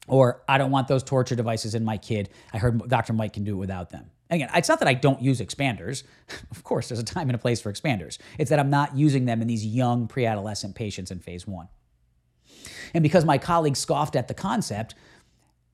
[0.09, 2.31] Or, I don't want those torture devices in my kid.
[2.51, 3.13] I heard Dr.
[3.13, 4.11] Mike can do it without them.
[4.31, 6.03] Again, it's not that I don't use expanders.
[6.51, 8.19] Of course, there's a time and a place for expanders.
[8.39, 11.69] It's that I'm not using them in these young pre adolescent patients in phase one.
[12.95, 14.95] And because my colleagues scoffed at the concept,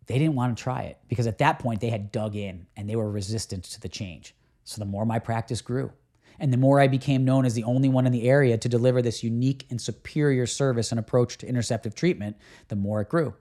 [0.06, 2.88] they didn't want to try it because at that point they had dug in and
[2.88, 4.34] they were resistant to the change.
[4.64, 5.92] So the more my practice grew,
[6.40, 9.02] and the more I became known as the only one in the area to deliver
[9.02, 12.36] this unique and superior service and approach to interceptive treatment,
[12.68, 13.34] the more it grew.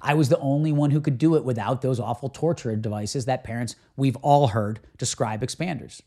[0.00, 3.44] I was the only one who could do it without those awful torture devices that
[3.44, 6.00] parents we've all heard describe expanders.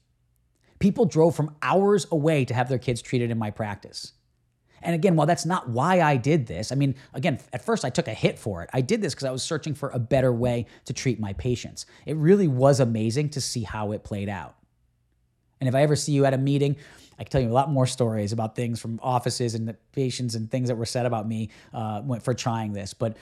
[0.80, 4.14] People drove from hours away to have their kids treated in my practice.
[4.82, 7.92] And again, while that's not why I did this, I mean, again, at first I
[7.92, 8.70] took a hit for it.
[8.74, 11.86] I did this because I was searching for a better way to treat my patients.
[12.08, 14.56] It really was amazing to see how it played out.
[15.60, 16.78] And if I ever see you at a meeting
[17.22, 20.34] I can tell you a lot more stories about things from offices and the patients
[20.34, 22.96] and things that were said about me uh, for trying this.
[22.96, 23.16] But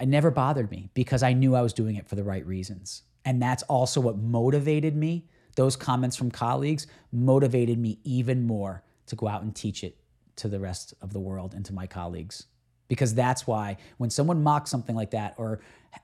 [0.00, 3.02] it never bothered me because I knew I was doing it for the right reasons.
[3.24, 5.26] And that's also what motivated me.
[5.56, 9.96] Those comments from colleagues motivated me even more to go out and teach it
[10.36, 12.46] to the rest of the world and to my colleagues.
[12.88, 15.60] Because that's why when someone mocks something like that or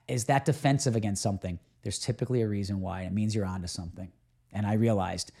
[0.07, 3.03] is that defensive against something, there's typically a reason why.
[3.03, 4.11] It means you're onto something.
[4.53, 5.31] And I realized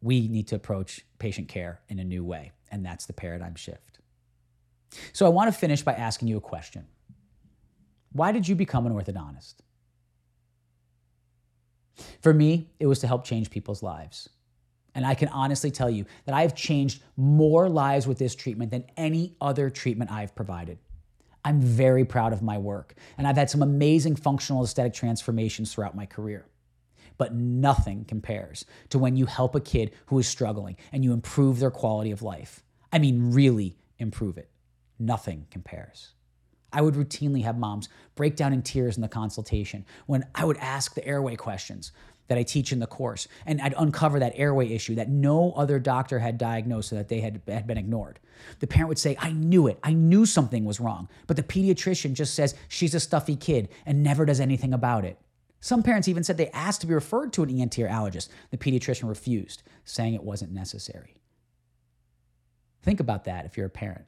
[0.00, 3.98] we need to approach patient care in a new way, and that's the paradigm shift.
[5.12, 6.86] So I want to finish by asking you a question
[8.14, 9.56] Why did you become an orthodontist?
[12.22, 14.28] For me, it was to help change people's lives.
[14.94, 18.70] And I can honestly tell you that I have changed more lives with this treatment
[18.70, 20.78] than any other treatment I've provided.
[21.44, 25.96] I'm very proud of my work, and I've had some amazing functional aesthetic transformations throughout
[25.96, 26.46] my career.
[27.18, 31.58] But nothing compares to when you help a kid who is struggling and you improve
[31.58, 32.62] their quality of life.
[32.92, 34.50] I mean, really improve it.
[35.00, 36.13] Nothing compares.
[36.74, 40.58] I would routinely have moms break down in tears in the consultation when I would
[40.58, 41.92] ask the airway questions
[42.28, 43.28] that I teach in the course.
[43.46, 47.20] And I'd uncover that airway issue that no other doctor had diagnosed so that they
[47.20, 48.18] had, had been ignored.
[48.60, 49.78] The parent would say, I knew it.
[49.82, 51.08] I knew something was wrong.
[51.26, 55.18] But the pediatrician just says she's a stuffy kid and never does anything about it.
[55.60, 58.28] Some parents even said they asked to be referred to an ENT or allergist.
[58.50, 61.16] The pediatrician refused, saying it wasn't necessary.
[62.82, 64.04] Think about that if you're a parent.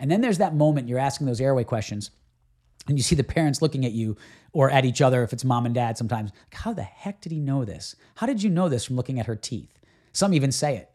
[0.00, 2.10] And then there's that moment you're asking those airway questions
[2.88, 4.16] and you see the parents looking at you
[4.52, 6.32] or at each other if it's mom and dad sometimes.
[6.52, 7.94] How the heck did he know this?
[8.16, 9.78] How did you know this from looking at her teeth?
[10.12, 10.90] Some even say it.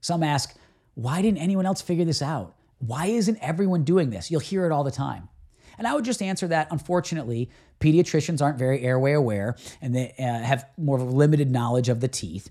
[0.00, 0.56] Some ask,
[0.94, 2.54] why didn't anyone else figure this out?
[2.78, 4.30] Why isn't everyone doing this?
[4.30, 5.28] You'll hear it all the time.
[5.76, 7.50] And I would just answer that unfortunately,
[7.80, 12.48] pediatricians aren't very airway aware and they uh, have more limited knowledge of the teeth.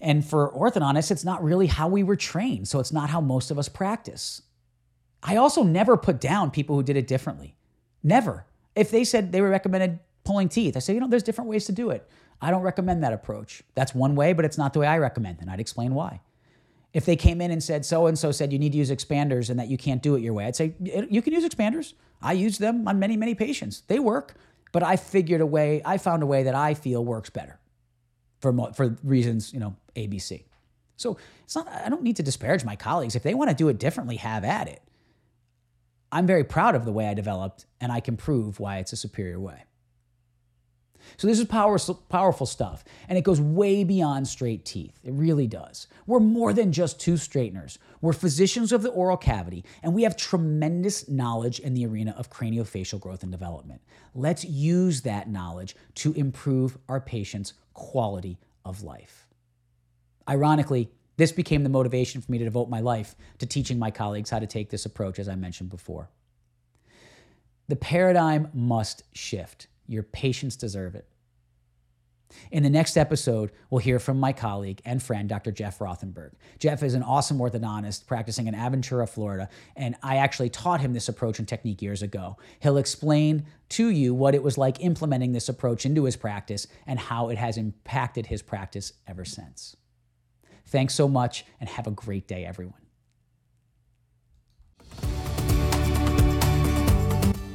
[0.00, 2.66] And for orthodontists, it's not really how we were trained.
[2.66, 4.42] So it's not how most of us practice.
[5.24, 7.56] I also never put down people who did it differently.
[8.02, 8.44] Never.
[8.76, 11.64] If they said they were recommended pulling teeth, I say, you know, there's different ways
[11.64, 12.08] to do it.
[12.42, 13.62] I don't recommend that approach.
[13.74, 16.20] That's one way, but it's not the way I recommend, and I'd explain why.
[16.92, 19.50] If they came in and said so and so said you need to use expanders
[19.50, 21.94] and that you can't do it your way, I'd say you can use expanders.
[22.22, 23.82] I use them on many many patients.
[23.88, 24.34] They work,
[24.72, 25.82] but I figured a way.
[25.84, 27.58] I found a way that I feel works better
[28.40, 30.44] for for reasons you know ABC.
[30.96, 31.66] So it's not.
[31.66, 34.16] I don't need to disparage my colleagues if they want to do it differently.
[34.16, 34.80] Have at it.
[36.14, 38.96] I'm very proud of the way I developed, and I can prove why it's a
[38.96, 39.64] superior way.
[41.16, 41.76] So this is power,
[42.08, 45.00] powerful stuff, and it goes way beyond straight teeth.
[45.02, 45.88] It really does.
[46.06, 47.80] We're more than just two straighteners.
[48.00, 52.30] We're physicians of the oral cavity, and we have tremendous knowledge in the arena of
[52.30, 53.80] craniofacial growth and development.
[54.14, 59.26] Let's use that knowledge to improve our patients' quality of life.
[60.28, 64.30] Ironically, this became the motivation for me to devote my life to teaching my colleagues
[64.30, 66.10] how to take this approach, as I mentioned before.
[67.68, 69.68] The paradigm must shift.
[69.86, 71.06] Your patients deserve it.
[72.50, 75.52] In the next episode, we'll hear from my colleague and friend, Dr.
[75.52, 76.32] Jeff Rothenberg.
[76.58, 81.08] Jeff is an awesome orthodontist practicing in Aventura, Florida, and I actually taught him this
[81.08, 82.36] approach and technique years ago.
[82.60, 86.98] He'll explain to you what it was like implementing this approach into his practice and
[86.98, 89.76] how it has impacted his practice ever since.
[90.66, 92.74] Thanks so much and have a great day, everyone.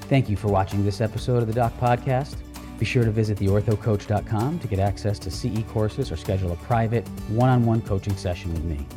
[0.10, 2.36] Thank you for watching this episode of the Doc Podcast.
[2.80, 7.08] Be sure to visit theorthocoach.com to get access to CE courses or schedule a private
[7.30, 8.88] one on one coaching session with me.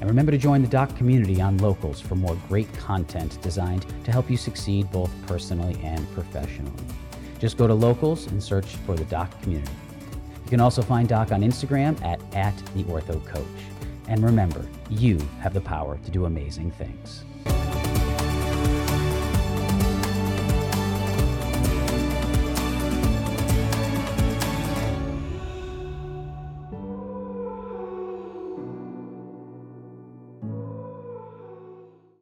[0.00, 4.10] And remember to join the Doc community on Locals for more great content designed to
[4.10, 6.72] help you succeed both personally and professionally.
[7.38, 9.72] Just go to Locals and search for the Doc community.
[10.48, 13.44] You can also find Doc on Instagram at, at the Ortho Coach.
[14.06, 17.26] And remember, you have the power to do amazing things.